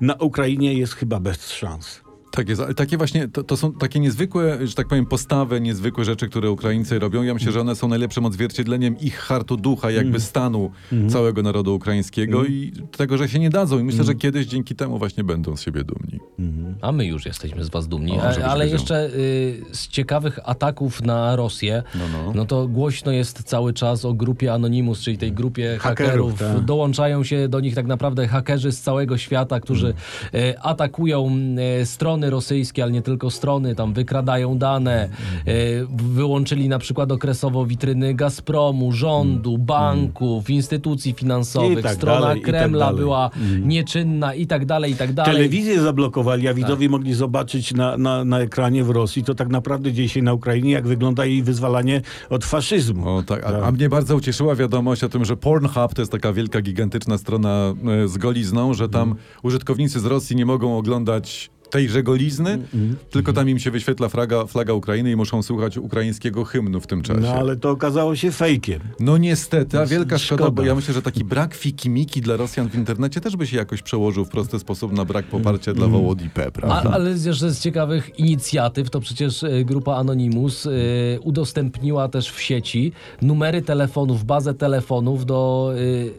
na 0.00 0.14
Ukrainie 0.14 0.74
jest 0.74 0.92
chyba 0.92 1.20
bez 1.20 1.52
szans. 1.52 2.00
Tak 2.30 2.48
jest, 2.48 2.60
ale 2.60 2.74
takie 2.74 2.96
właśnie, 2.96 3.28
to, 3.28 3.44
to 3.44 3.56
są 3.56 3.72
takie 3.72 4.00
niezwykłe, 4.00 4.66
że 4.66 4.74
tak 4.74 4.88
powiem, 4.88 5.06
postawy, 5.06 5.60
niezwykłe 5.60 6.04
rzeczy, 6.04 6.28
które 6.28 6.50
Ukraińcy 6.50 6.98
robią. 6.98 7.22
Ja 7.22 7.34
myślę, 7.34 7.52
że 7.52 7.60
one 7.60 7.76
są 7.76 7.88
najlepszym 7.88 8.24
odzwierciedleniem 8.26 8.98
ich 8.98 9.16
hartu 9.16 9.56
ducha, 9.56 9.90
jakby 9.90 10.20
stanu 10.20 10.70
całego 11.08 11.42
narodu 11.42 11.74
ukraińskiego 11.74 12.44
i 12.44 12.72
tego, 12.96 13.16
że 13.18 13.28
się 13.28 13.38
nie 13.38 13.50
dadzą. 13.50 13.78
I 13.78 13.82
myślę, 13.84 14.04
że 14.04 14.14
kiedyś 14.14 14.46
dzięki 14.46 14.74
temu 14.74 14.98
właśnie 14.98 15.24
będą 15.24 15.56
z 15.56 15.62
siebie 15.62 15.84
dumni. 15.84 16.20
A 16.80 16.92
my 16.92 17.06
już 17.06 17.26
jesteśmy 17.26 17.64
z 17.64 17.68
was 17.70 17.88
dumni. 17.88 18.12
O, 18.18 18.22
ale 18.22 18.64
wiedział. 18.64 18.78
jeszcze 18.80 19.06
y, 19.06 19.62
z 19.72 19.88
ciekawych 19.88 20.38
ataków 20.44 21.02
na 21.02 21.36
Rosję, 21.36 21.82
No, 21.94 22.04
no. 22.12 22.32
no 22.34 22.44
to 22.44 22.68
głośno 22.68 23.12
jest 23.12 23.42
cały 23.42 23.72
czas 23.72 24.04
o 24.04 24.14
grupie 24.14 24.52
Anonymous, 24.52 25.00
czyli 25.00 25.18
tej 25.18 25.32
grupie 25.32 25.78
Hakerów, 25.80 26.32
hakerów. 26.32 26.54
tak. 26.56 26.64
Dołączają 26.64 27.24
się 27.24 27.48
do 27.48 27.60
nich 27.60 27.74
tak 27.74 27.86
naprawdę 27.86 28.28
hakerzy 28.28 28.72
z 28.72 28.80
całego 28.80 29.18
świata, 29.18 29.60
którzy 29.60 29.94
Mm. 30.34 30.44
y, 30.50 30.58
atakują 30.60 31.38
y, 31.82 31.86
strony 31.86 32.29
rosyjskie, 32.30 32.82
ale 32.82 32.92
nie 32.92 33.02
tylko 33.02 33.30
strony, 33.30 33.74
tam 33.74 33.92
wykradają 33.92 34.58
dane. 34.58 35.04
Mm. 35.04 35.12
Y, 35.48 35.86
wyłączyli 36.14 36.68
na 36.68 36.78
przykład 36.78 37.12
okresowo 37.12 37.66
witryny 37.66 38.14
Gazpromu, 38.14 38.92
rządu, 38.92 39.54
Mm. 39.54 39.66
banków, 39.66 40.50
instytucji 40.50 41.12
finansowych. 41.12 41.82
Tak 41.82 41.94
Strona 41.94 42.20
dalej, 42.20 42.40
tak 42.40 42.50
Kremla 42.50 42.84
dalej. 42.86 43.00
była 43.00 43.30
nieczynna 43.62 44.34
i 44.34 44.46
tak 44.46 44.66
dalej, 44.66 44.92
i 44.92 44.96
tak 44.96 45.12
dalej. 45.12 45.34
Telewizję 45.36 45.80
zablokowali, 45.82 46.48
a 46.48 46.54
widzowie 46.54 46.86
Tak. 46.86 46.90
mogli 46.90 47.14
zobaczyć 47.14 47.74
na, 47.74 47.96
na, 47.96 48.24
na 48.24 48.40
ekranie 48.40 48.84
w 48.84 48.90
Rosji, 48.90 49.24
to 49.24 49.34
tak 49.34 49.48
naprawdę 49.48 49.92
dzieje 49.92 50.08
się 50.08 50.22
na 50.22 50.32
Ukrainie, 50.32 50.70
jak 50.72 50.86
wygląda 50.86 51.24
jej 51.26 51.42
wyzwalanie 51.42 52.00
od 52.30 52.44
faszyzmu. 52.44 53.08
O, 53.16 53.22
tak. 53.22 53.44
A, 53.44 53.62
a 53.66 53.72
mnie 53.72 53.88
bardzo 53.88 54.16
ucieszyła 54.16 54.54
wiadomość 54.54 55.04
o 55.04 55.08
tym, 55.08 55.24
że 55.24 55.36
Pornhub 55.36 55.94
to 55.94 56.02
jest 56.02 56.12
taka 56.12 56.32
wielka, 56.32 56.60
gigantyczna 56.60 57.18
strona 57.18 57.74
e, 58.04 58.08
z 58.08 58.18
golizną, 58.18 58.74
że 58.74 58.88
tam 58.88 59.14
użytkownicy 59.42 60.00
z 60.00 60.04
Rosji 60.04 60.36
nie 60.36 60.46
mogą 60.46 60.78
oglądać 60.78 61.50
tejże 61.70 62.02
golizny, 62.02 62.58
tylko 63.10 63.32
tam 63.32 63.48
im 63.48 63.58
się 63.58 63.70
wyświetla 63.70 64.08
flaga, 64.08 64.46
flaga 64.46 64.72
Ukrainy 64.72 65.10
i 65.10 65.16
muszą 65.16 65.42
słuchać 65.42 65.78
ukraińskiego 65.78 66.44
hymnu 66.44 66.80
w 66.80 66.86
tym 66.86 67.02
czasie. 67.02 67.20
No 67.20 67.32
ale 67.32 67.56
to 67.56 67.70
okazało 67.70 68.16
się 68.16 68.32
fejkiem. 68.32 68.80
No 69.00 69.18
niestety, 69.18 69.78
a 69.78 69.86
wielka 69.86 70.18
szkoda, 70.18 70.42
Szkoda. 70.44 70.50
bo 70.50 70.62
ja 70.68 70.74
myślę, 70.74 70.94
że 70.94 71.02
taki 71.02 71.24
brak 71.24 71.54
fikimiki 71.54 72.20
dla 72.20 72.36
Rosjan 72.36 72.68
w 72.70 72.74
internecie 72.74 73.20
też 73.20 73.36
by 73.36 73.46
się 73.46 73.56
jakoś 73.56 73.82
przełożył 73.82 74.24
w 74.24 74.28
prosty 74.28 74.58
sposób 74.58 74.92
na 74.92 75.04
brak 75.04 75.26
poparcia 75.26 75.72
dla 75.72 75.86
Wołodii 75.86 76.30
P, 76.30 76.46
A, 76.46 76.50
prawda? 76.50 76.90
ale 76.90 77.10
jeszcze 77.10 77.50
z 77.50 77.60
ciekawych 77.60 78.18
inicjatyw, 78.18 78.90
to 78.90 79.00
przecież 79.00 79.42
e, 79.44 79.64
grupa 79.64 79.94
Anonymous 79.94 80.66
e, 80.66 80.70
udostępniła 81.20 82.08
też 82.08 82.30
w 82.30 82.40
sieci 82.42 82.92
numery 83.22 83.62
telefonów, 83.62 84.24
bazę 84.24 84.54
telefonów 84.54 85.26
do 85.26 85.72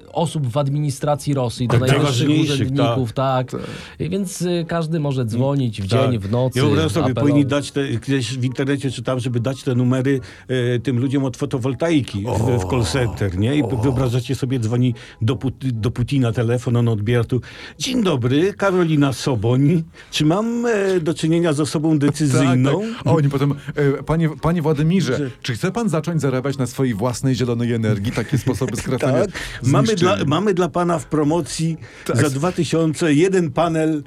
e, 0.07 0.11
osób 0.13 0.47
w 0.47 0.57
administracji 0.57 1.33
Rosji, 1.33 1.67
do 1.67 1.71
Tak, 1.71 1.81
najwyższych 1.81 2.27
najważniejszych, 2.27 2.55
urzędników, 2.71 3.13
tak. 3.13 3.51
I 3.99 4.09
Więc 4.09 4.41
e, 4.41 4.65
każdy 4.65 4.99
może 4.99 5.25
dzwonić 5.25 5.40
w 5.49 5.71
dzień, 5.87 5.87
Tak. 5.89 6.19
w 6.19 6.31
nocy. 6.31 6.59
Ja 6.59 6.65
wyobrażam 6.65 6.89
sobie, 6.89 7.03
apelować. 7.05 7.21
powinni 7.23 7.45
dać 7.45 7.71
te, 7.71 7.87
gdzieś 7.87 8.37
w 8.37 8.43
internecie 8.43 8.91
czytam, 8.91 9.19
żeby 9.19 9.39
dać 9.39 9.63
te 9.63 9.75
numery 9.75 10.19
e, 10.47 10.79
tym 10.79 10.99
ludziom 10.99 11.23
od 11.25 11.37
fotowoltaiki 11.37 12.23
w, 12.39 12.59
w 12.63 12.69
call 12.69 12.85
center, 12.85 13.37
nie? 13.37 13.55
I 13.55 13.63
wyobrażacie 13.83 14.35
sobie, 14.35 14.59
dzwoni 14.59 14.93
do, 15.21 15.35
Put- 15.35 15.71
do 15.71 15.91
Putina 15.91 16.31
telefon, 16.31 16.75
on 16.75 16.87
odbiera 16.87 17.23
tu. 17.23 17.41
Dzień 17.79 18.03
dobry, 18.03 18.53
Karolina 18.53 19.13
Soboń. 19.13 19.83
Czy 20.11 20.25
mam 20.25 20.65
e, 20.65 20.99
do 20.99 21.13
czynienia 21.13 21.53
z 21.53 21.59
osobą 21.59 21.99
decyzyjną? 21.99 22.81
Tak, 22.81 23.03
tak. 23.03 23.13
Oni 23.13 23.29
potem, 23.29 23.51
e, 23.75 24.03
panie, 24.03 24.29
panie 24.41 24.61
Władimirze, 24.61 25.31
czy 25.41 25.53
chce 25.53 25.71
pan 25.71 25.89
zacząć 25.89 26.21
zarabiać 26.21 26.57
na 26.57 26.67
swojej 26.67 26.93
własnej 26.93 27.35
zielonej 27.35 27.73
energii? 27.73 28.11
Takie 28.11 28.37
sposoby 28.37 28.77
skracania 28.81 29.21
Tak, 29.25 29.31
mamy 29.63 29.95
dla, 29.95 30.17
mamy 30.27 30.53
dla 30.53 30.69
pana 30.69 30.99
w 30.99 31.05
promocji 31.05 31.77
Tak. 32.05 32.17
za 32.17 32.29
2000 32.29 33.13
jeden 33.13 33.51
panel 33.51 34.03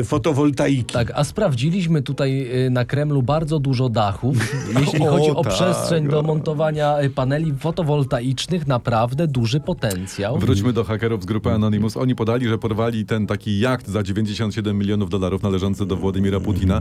e, 0.00 0.04
fotowoltaiki. 0.34 0.92
Tak, 0.92 1.12
a 1.14 1.24
sprawdziliśmy 1.24 2.02
tutaj 2.02 2.50
y, 2.66 2.70
na 2.70 2.84
Kremlu 2.84 3.22
bardzo 3.22 3.58
dużo 3.58 3.88
dachów. 3.88 4.36
Jeśli 4.80 5.00
O, 5.00 5.10
chodzi 5.10 5.30
o 5.30 5.44
tak, 5.44 5.52
przestrzeń 5.52 6.08
do 6.08 6.20
o. 6.20 6.22
montowania 6.22 7.02
y, 7.02 7.10
paneli 7.10 7.54
fotowoltaicznych, 7.54 8.66
naprawdę 8.66 9.26
duży 9.26 9.60
potencjał. 9.60 10.38
Wróćmy 10.38 10.72
do 10.72 10.84
hakerów 10.84 11.22
z 11.22 11.26
grupy 11.26 11.50
Anonymous. 11.50 11.96
Oni 11.96 12.14
podali, 12.14 12.48
że 12.48 12.58
porwali 12.58 13.06
ten 13.06 13.26
taki 13.26 13.60
jacht 13.60 13.88
za 13.88 14.02
97 14.02 14.78
milionów 14.78 15.10
dolarów 15.10 15.42
należący 15.42 15.86
do 15.86 15.96
Władimira 15.96 16.40
Putina. 16.40 16.80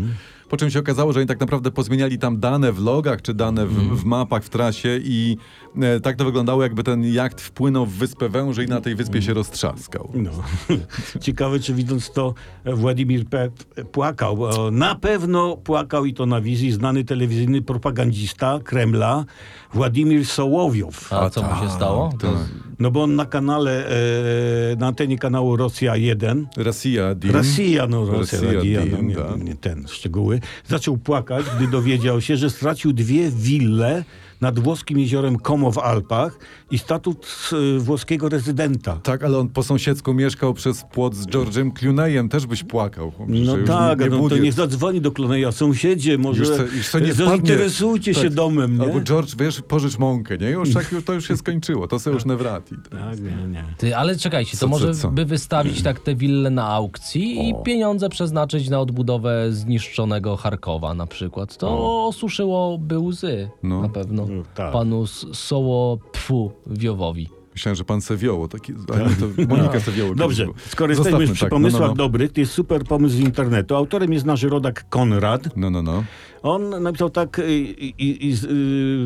Po 0.50 0.58
czym 0.58 0.70
się 0.70 0.80
okazało, 0.80 1.14
że 1.14 1.20
oni 1.20 1.28
tak 1.28 1.40
naprawdę 1.40 1.72
pozmieniali 1.72 2.18
tam 2.18 2.40
dane 2.40 2.72
w 2.72 2.80
logach 2.80 3.22
czy 3.22 3.34
dane 3.34 3.66
w, 3.66 3.74
w 3.74 4.06
mapach 4.06 4.44
w 4.44 4.50
trasie 4.50 5.00
i 5.04 5.38
e, 5.82 6.00
tak 6.00 6.16
to 6.16 6.26
wyglądało, 6.26 6.64
jakby 6.64 6.84
ten 6.84 7.04
jacht 7.14 7.42
wpłynął 7.42 7.86
w 7.86 7.94
wyspę 7.94 8.30
węży 8.30 8.64
i 8.64 8.68
na 8.68 8.82
tej 8.82 8.96
wyspie 8.96 9.22
się 9.22 9.34
roztrzaskał. 9.34 10.10
No. 10.14 10.32
Ciekawe, 11.22 11.60
czy 11.60 11.74
widząc 11.74 12.12
to 12.12 12.34
Władimir 12.66 13.26
P. 13.26 13.43
płakał. 13.92 14.38
Na 14.72 14.96
pewno 14.96 15.58
płakał 15.58 16.06
i 16.06 16.14
to 16.14 16.26
na 16.26 16.42
wizji 16.42 16.72
znany 16.72 17.04
telewizyjny 17.04 17.62
propagandista 17.62 18.60
Kremla 18.64 19.26
Władimir 19.74 20.26
Sołowiow. 20.26 21.14
A 21.14 21.30
co 21.30 21.44
mu 21.44 21.62
się 21.66 21.70
stało? 21.72 22.14
tak. 22.22 22.32
No 22.80 22.92
bo 22.92 23.04
on 23.04 23.16
na 23.16 23.26
kanale, 23.26 23.88
e, 23.88 24.76
na 24.76 24.88
antenie 24.88 25.18
kanału 25.18 25.58
Rosja 25.58 25.96
1 25.96 26.48
Rosja, 26.58 27.16
Dim. 27.16 27.32
Rosja, 27.32 27.88
no 27.88 28.06
Rosja, 28.06 28.40
Rosja, 28.42 28.82
no, 28.92 29.02
nie, 29.02 29.16
tak. 29.16 29.44
nie 29.44 29.56
ten, 29.56 29.88
szczegóły. 29.88 30.40
Zaczął 30.68 30.98
płakać, 30.98 31.46
gdy 31.58 31.68
dowiedział 31.68 32.22
się, 32.22 32.38
że 32.38 32.50
stracił 32.50 32.94
dwie 32.94 33.32
wille 33.32 34.04
nad 34.44 34.60
włoskim 34.60 35.00
jeziorem 35.00 35.38
Como 35.40 35.72
w 35.72 35.78
Alpach 35.78 36.40
i 36.72 36.78
statut 36.78 37.28
e, 37.76 37.80
włoskiego 37.80 38.30
rezydenta. 38.30 39.00
Tak, 39.04 39.24
ale 39.24 39.38
on 39.38 39.50
po 39.50 39.64
sąsiedzku 39.64 40.14
mieszkał 40.14 40.54
przez 40.54 40.84
płot 40.92 41.16
z 41.16 41.28
George'em 41.28 41.74
Clooneyem, 41.74 42.30
też 42.30 42.46
byś 42.46 42.64
płakał. 42.64 43.12
No 43.28 43.54
tak, 43.68 44.00
nie, 44.00 44.10
nie 44.10 44.18
no, 44.18 44.30
to 44.30 44.38
niech 44.38 44.54
zadzwoni 44.54 45.02
do 45.02 45.12
Kloneja. 45.12 45.52
Sąsiedzie, 45.52 46.18
może 46.18 46.44
Już 46.44 46.94
już 46.94 47.02
nie 47.04 47.14
zainteresujcie 47.14 48.14
się 48.14 48.22
Tak. 48.24 48.34
domem, 48.34 48.78
nie? 48.78 48.84
Albo 48.84 49.02
George, 49.02 49.36
wiesz, 49.40 49.62
pożycz 49.62 49.98
mąkę, 49.98 50.38
nie? 50.38 50.50
Już 50.50 50.74
tak, 50.74 50.92
już, 50.92 51.04
to 51.04 51.14
już 51.14 51.28
się 51.28 51.38
skończyło, 51.38 51.88
to 51.88 52.00
sobie 52.00 52.14
już 52.14 52.26
Nevrati. 52.26 52.76
Tak, 52.92 53.20
nie, 53.22 53.48
nie. 53.48 53.64
Ty, 53.78 53.98
ale 53.98 54.16
czekajcie, 54.16 54.52
to 54.52 54.58
Co, 54.58 54.68
może 54.68 54.94
co? 54.94 55.12
by 55.12 55.26
wystawić 55.26 55.82
tak 55.84 56.00
te 56.00 56.16
wille 56.16 56.50
na 56.50 56.68
aukcji 56.68 57.50
i 57.50 57.54
pieniądze 57.66 58.10
przeznaczyć 58.10 58.70
na 58.70 58.80
odbudowę 58.80 59.48
zniszczonego 59.52 60.38
Charkowa 60.38 60.94
na 60.94 61.08
przykład. 61.08 61.58
To 61.58 62.08
osuszyłoby 62.08 63.00
łzy 63.00 63.50
No. 63.64 63.82
na 63.82 63.90
pewno 63.90 64.26
No, 64.30 64.33
tak. 64.56 64.74
panu 64.74 65.08
Soło 65.34 65.98
Pfu 66.12 66.52
Wiowowi. 66.68 67.30
Myślałem, 67.54 67.76
że 67.76 67.84
pan 67.84 68.02
Sewioło, 68.02 68.48
taki, 68.48 68.74
ale 68.94 69.04
nie, 69.06 69.16
to 69.16 69.56
Monika 69.56 69.80
Sewioło. 69.80 70.16
Dobrze, 70.16 70.46
kiedyś 70.46 70.56
był. 70.56 70.70
skoro 70.72 70.92
jesteśmy 70.92 71.12
Zostawmy, 71.12 71.26
już 71.26 71.32
przy 71.34 71.46
tak, 71.46 71.50
pomysłach 71.50 71.82
no, 71.82 71.88
no, 71.88 71.94
no. 71.94 71.98
dobrych, 71.98 72.32
to 72.32 72.40
jest 72.40 72.54
super 72.54 72.84
pomysł 72.84 73.16
z 73.16 73.20
internetu. 73.20 73.76
Autorem 73.76 74.14
jest 74.14 74.26
nasz 74.26 74.44
rodak 74.44 74.90
Konrad. 74.90 75.58
No, 75.58 75.70
no, 75.70 75.82
no. 75.82 76.04
On 76.44 76.84
napisał 76.84 77.10
tak, 77.10 77.42
i, 77.50 77.94
i, 77.98 78.28
i, 78.30 78.36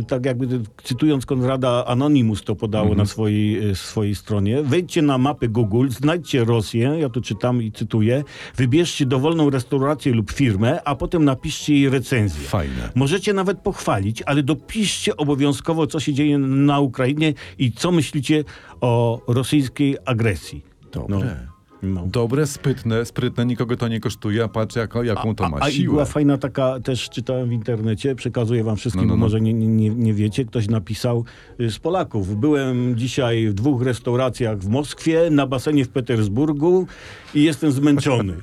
tak 0.08 0.26
jakby 0.26 0.48
cytując 0.84 1.26
Konrada, 1.26 1.86
Anonymous 1.86 2.44
to 2.44 2.56
podało 2.56 2.84
Mhm. 2.88 2.98
na 2.98 3.06
swojej, 3.06 3.70
y, 3.70 3.76
swojej 3.76 4.16
stronie. 4.16 4.64
Wejdźcie 4.64 5.02
na 5.02 5.18
mapy 5.18 5.50
Google, 5.50 5.90
znajdźcie 5.90 6.44
Rosję, 6.44 6.96
ja 7.00 7.10
to 7.10 7.22
czytam 7.22 7.64
i 7.64 7.72
cytuję, 7.72 8.24
wybierzcie 8.56 9.06
dowolną 9.06 9.50
restaurację 9.50 10.14
lub 10.14 10.32
firmę, 10.32 10.84
a 10.84 10.96
potem 10.96 11.26
napiszcie 11.26 11.74
jej 11.74 11.90
recenzję. 11.90 12.48
Fajne. 12.48 12.90
Możecie 12.96 13.34
nawet 13.34 13.60
pochwalić, 13.60 14.22
ale 14.26 14.44
dopiszcie 14.44 15.18
obowiązkowo, 15.18 15.88
co 15.88 16.00
się 16.00 16.14
dzieje 16.14 16.38
na 16.38 16.80
Ukrainie 16.80 17.34
i 17.60 17.72
co 17.72 17.92
myślicie 17.92 18.44
o 18.82 19.22
rosyjskiej 19.28 19.98
agresji. 20.06 20.64
Dobre. 20.94 21.18
No. 21.18 21.57
Dobre, 22.06 22.48
sprytne, 22.48 23.06
sprytne, 23.06 23.46
nikogo 23.46 23.78
to 23.78 23.88
nie 23.88 24.00
kosztuje, 24.00 24.44
a 24.44 24.48
patrz 24.48 24.76
jako, 24.76 25.04
jaką 25.04 25.36
to 25.36 25.50
ma 25.50 25.58
A, 25.58 25.64
a 25.64 25.70
i 25.70 25.74
siłę. 25.74 25.92
była 25.94 26.06
fajna 26.06 26.38
taka, 26.38 26.80
też 26.80 27.10
czytałem 27.10 27.50
w 27.50 27.52
internecie, 27.52 28.16
przekazuję 28.16 28.64
wam 28.64 28.76
wszystkim, 28.78 29.02
No, 29.02 29.08
no, 29.08 29.14
bo 29.14 29.18
no. 29.20 29.26
może 29.26 29.42
nie, 29.42 29.54
nie- 29.54 29.68
nie, 29.68 29.90
nie 29.90 30.14
wiecie, 30.14 30.46
ktoś 30.46 30.68
napisał 30.68 31.26
y, 31.62 31.72
z 31.72 31.80
Polaków. 31.80 32.36
Byłem 32.36 32.98
dzisiaj 32.98 33.48
w 33.48 33.54
dwóch 33.54 33.82
restauracjach 33.82 34.58
w 34.60 34.70
Moskwie, 34.70 35.30
na 35.32 35.48
basenie 35.48 35.86
w 35.86 35.90
Petersburgu 35.90 36.88
i 37.36 37.44
jestem 37.44 37.72
zmęczony. 37.72 38.34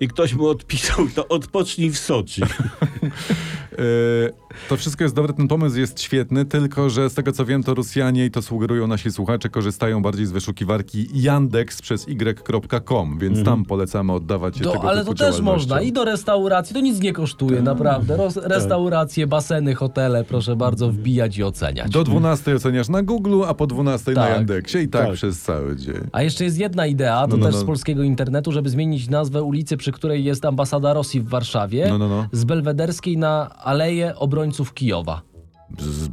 I 0.00 0.08
ktoś 0.08 0.34
mu 0.34 0.46
odpisał, 0.48 1.06
to 1.14 1.28
odpocznij 1.28 1.90
w 1.90 1.98
Soczi. 1.98 2.42
E, 3.78 4.68
to 4.68 4.76
wszystko 4.76 5.04
jest 5.04 5.14
dobre, 5.14 5.32
ten 5.32 5.48
pomysł 5.48 5.78
jest 5.78 6.00
świetny, 6.00 6.44
tylko 6.44 6.90
że 6.90 7.10
z 7.10 7.14
tego 7.14 7.32
co 7.32 7.44
wiem, 7.44 7.62
to 7.62 7.74
Rosjanie, 7.74 8.24
i 8.26 8.30
to 8.30 8.42
sugerują 8.42 8.86
nasi 8.86 9.12
słuchacze, 9.12 9.48
korzystają 9.48 10.02
bardziej 10.02 10.26
z 10.26 10.30
wyszukiwarki 10.32 11.06
Yandex 11.14 11.82
przez 11.82 12.08
y.com, 12.08 13.18
więc 13.18 13.38
Mhm. 13.38 13.56
tam 13.56 13.64
polecamy 13.64 14.12
oddawać 14.12 14.56
się 14.56 14.64
To, 14.64 14.72
tego 14.72 14.88
ale 14.90 15.00
typu 15.00 15.14
to 15.14 15.24
też 15.24 15.40
można 15.40 15.80
i 15.80 15.92
do 15.92 16.04
restauracji, 16.04 16.74
to 16.74 16.80
nic 16.80 17.00
nie 17.00 17.12
kosztuje, 17.12 17.62
naprawdę. 17.62 18.16
Ros, 18.16 18.36
restauracje, 18.36 19.26
baseny, 19.26 19.74
hotele, 19.74 20.24
proszę 20.24 20.56
bardzo 20.56 20.88
wbijać 20.88 21.38
i 21.38 21.44
oceniać. 21.44 21.90
Do 21.90 22.04
12 22.04 22.54
oceniasz 22.54 22.88
na 22.88 23.02
Google, 23.02 23.42
a 23.48 23.54
po 23.54 23.66
12 23.66 24.12
na 24.12 24.22
Tak. 24.22 24.30
Yandexie 24.36 24.82
i 24.82 24.88
tak, 24.88 25.06
Tak. 25.06 25.14
przez 25.14 25.42
cały 25.42 25.76
dzień. 25.76 25.94
A 26.12 26.22
jeszcze 26.22 26.44
jest 26.44 26.58
jedna 26.58 26.86
idea, 26.86 27.20
to 27.26 27.26
No, 27.28 27.36
no, 27.36 27.46
też 27.46 27.54
no. 27.54 27.60
z 27.60 27.64
polskiego 27.64 28.02
internetu, 28.02 28.52
żeby 28.52 28.68
zmienić 28.70 29.08
nazwę 29.08 29.42
ulicy, 29.42 29.76
przy 29.76 29.92
której 29.92 30.24
jest 30.24 30.44
ambasada 30.44 30.92
Rosji 30.92 31.20
w 31.20 31.28
Warszawie, 31.28 31.86
No, 31.88 31.98
no, 31.98 32.08
no. 32.08 32.26
z 32.32 32.44
Belwederskiej 32.44 33.18
na 33.18 33.50
Aleję 33.64 34.16
Obrońców 34.16 34.74
Kijowa. 34.74 35.22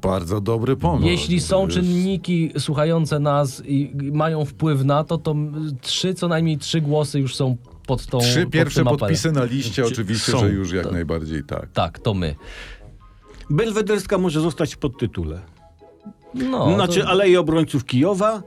Bardzo 0.01 0.41
dobry 0.41 0.75
pomysł. 0.75 1.07
Jeśli 1.07 1.39
są 1.39 1.67
czynniki 1.67 2.51
słuchające 2.57 3.19
nas 3.19 3.61
i 3.65 3.91
mają 4.13 4.45
wpływ 4.45 4.83
na 4.85 5.03
to, 5.03 5.17
to 5.17 5.35
trzy, 5.81 6.13
co 6.13 6.27
najmniej 6.27 6.57
trzy 6.57 6.81
głosy 6.81 7.19
już 7.19 7.35
są 7.35 7.57
pod 7.87 8.05
tą 8.05 8.19
Trzy 8.19 8.43
pod 8.43 8.53
pierwsze 8.53 8.83
podpisy 8.83 9.31
na 9.31 9.43
liście 9.43 9.85
oczywiście, 9.85 10.31
są. 10.31 10.39
że 10.39 10.49
już 10.49 10.71
jak 10.71 10.91
najbardziej 10.91 11.43
tak. 11.43 11.71
Tak, 11.71 11.99
to 11.99 12.13
my. 12.13 12.35
Belwederska 13.49 14.17
może 14.17 14.41
zostać 14.41 14.75
w 14.75 14.77
podtytule. 14.77 15.39
No, 16.33 16.75
znaczy 16.75 17.01
to, 17.01 17.07
Aleje 17.07 17.39
Obrońców 17.39 17.85
Kijowa, 17.85 18.43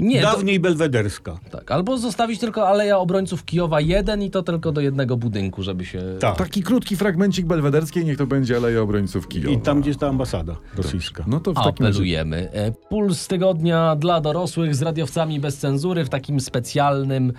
nie, 0.00 0.22
to, 0.22 0.32
dawniej 0.32 0.60
Belwederska. 0.60 1.38
tak, 1.50 1.70
albo 1.70 1.98
zostawić 1.98 2.40
tylko 2.40 2.68
Aleja 2.68 2.98
Obrońców 2.98 3.44
Kijowa 3.44 3.80
jeden 3.80 4.22
i 4.22 4.30
to 4.30 4.42
tylko 4.42 4.72
do 4.72 4.80
jednego 4.80 5.16
budynku, 5.16 5.62
żeby 5.62 5.84
się... 5.84 6.02
Tak. 6.20 6.36
Taki 6.36 6.62
krótki 6.62 6.96
fragmencik 6.96 7.46
belwederskiej, 7.46 8.04
niech 8.04 8.18
to 8.18 8.26
będzie 8.26 8.56
Aleja 8.56 8.80
Obrońców 8.80 9.28
Kijowa. 9.28 9.56
I 9.56 9.60
tam, 9.60 9.80
gdzie 9.80 9.90
jest 9.90 10.00
ta 10.00 10.08
ambasada 10.08 10.56
rosyjska. 10.76 11.24
No 11.26 11.40
to 11.40 11.52
w 11.52 11.54
takim 11.54 11.86
razie... 11.86 11.96
Apelujemy. 11.96 12.50
E, 12.52 12.72
Puls 12.72 13.28
tygodnia 13.28 13.96
dla 13.96 14.20
dorosłych 14.20 14.74
z 14.74 14.82
radiowcami 14.82 15.40
bez 15.40 15.56
cenzury 15.58 16.04
w 16.04 16.08
takim 16.08 16.40
specjalnym 16.40 17.32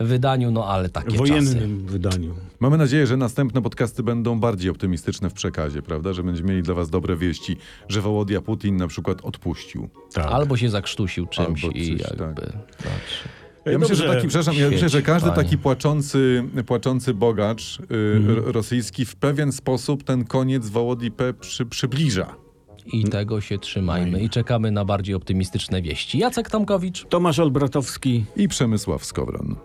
wydaniu, 0.00 0.50
no 0.50 0.64
ale 0.66 0.88
takie 0.88 1.08
W 1.10 1.12
czasy. 1.12 1.28
wojennym 1.28 1.86
wydaniu. 1.86 2.34
Mamy 2.60 2.78
nadzieję, 2.78 3.06
że 3.06 3.16
następne 3.16 3.62
podcasty 3.62 4.02
będą 4.02 4.40
bardziej 4.40 4.70
optymistyczne 4.70 5.30
w 5.30 5.32
przekazie, 5.32 5.82
prawda? 5.82 6.12
Że 6.12 6.22
będziemy 6.22 6.48
mieli 6.48 6.62
dla 6.62 6.74
was 6.74 6.90
dobre 6.90 7.16
wieści, 7.16 7.56
że 7.88 8.00
Wołodia 8.00 8.40
Putin 8.40 8.76
na 8.76 8.86
przykład 8.86 9.20
odpuścił. 9.22 9.88
Tak. 10.12 10.26
Albo 10.26 10.56
się 10.56 10.70
zakrztusił 10.70 11.26
czymś 11.26 11.64
Albo 11.64 11.78
i 11.78 11.98
coś, 11.98 12.10
jakby... 12.10 12.42
tak. 12.42 12.52
Tak. 12.76 13.00
Ja 13.66 13.78
myślę, 13.78 13.96
że 13.96 14.08
taki, 14.14 14.28
przepraszam, 14.28 14.54
ja 14.54 14.70
myślę, 14.70 14.88
że 14.88 15.02
każdy 15.02 15.30
panie. 15.30 15.42
taki 15.42 15.58
płaczący, 15.58 16.44
płaczący 16.66 17.14
bogacz 17.14 17.78
y, 17.80 17.84
r- 18.28 18.42
rosyjski 18.44 19.04
w 19.04 19.16
pewien 19.16 19.52
sposób 19.52 20.04
ten 20.04 20.24
koniec 20.24 20.68
Wołodii 20.68 21.10
P 21.10 21.34
przy, 21.34 21.66
przybliża. 21.66 22.34
I 22.86 23.04
tego 23.04 23.40
się 23.40 23.58
trzymajmy 23.58 24.20
i 24.22 24.30
czekamy 24.30 24.70
na 24.70 24.84
bardziej 24.84 25.14
optymistyczne 25.14 25.82
wieści. 25.82 26.18
Jacek 26.18 26.50
Tomkowicz. 26.50 27.06
Tomasz 27.08 27.38
Olbratowski. 27.38 28.24
I 28.36 28.48
Przemysław 28.48 29.04
Skowron. 29.04 29.56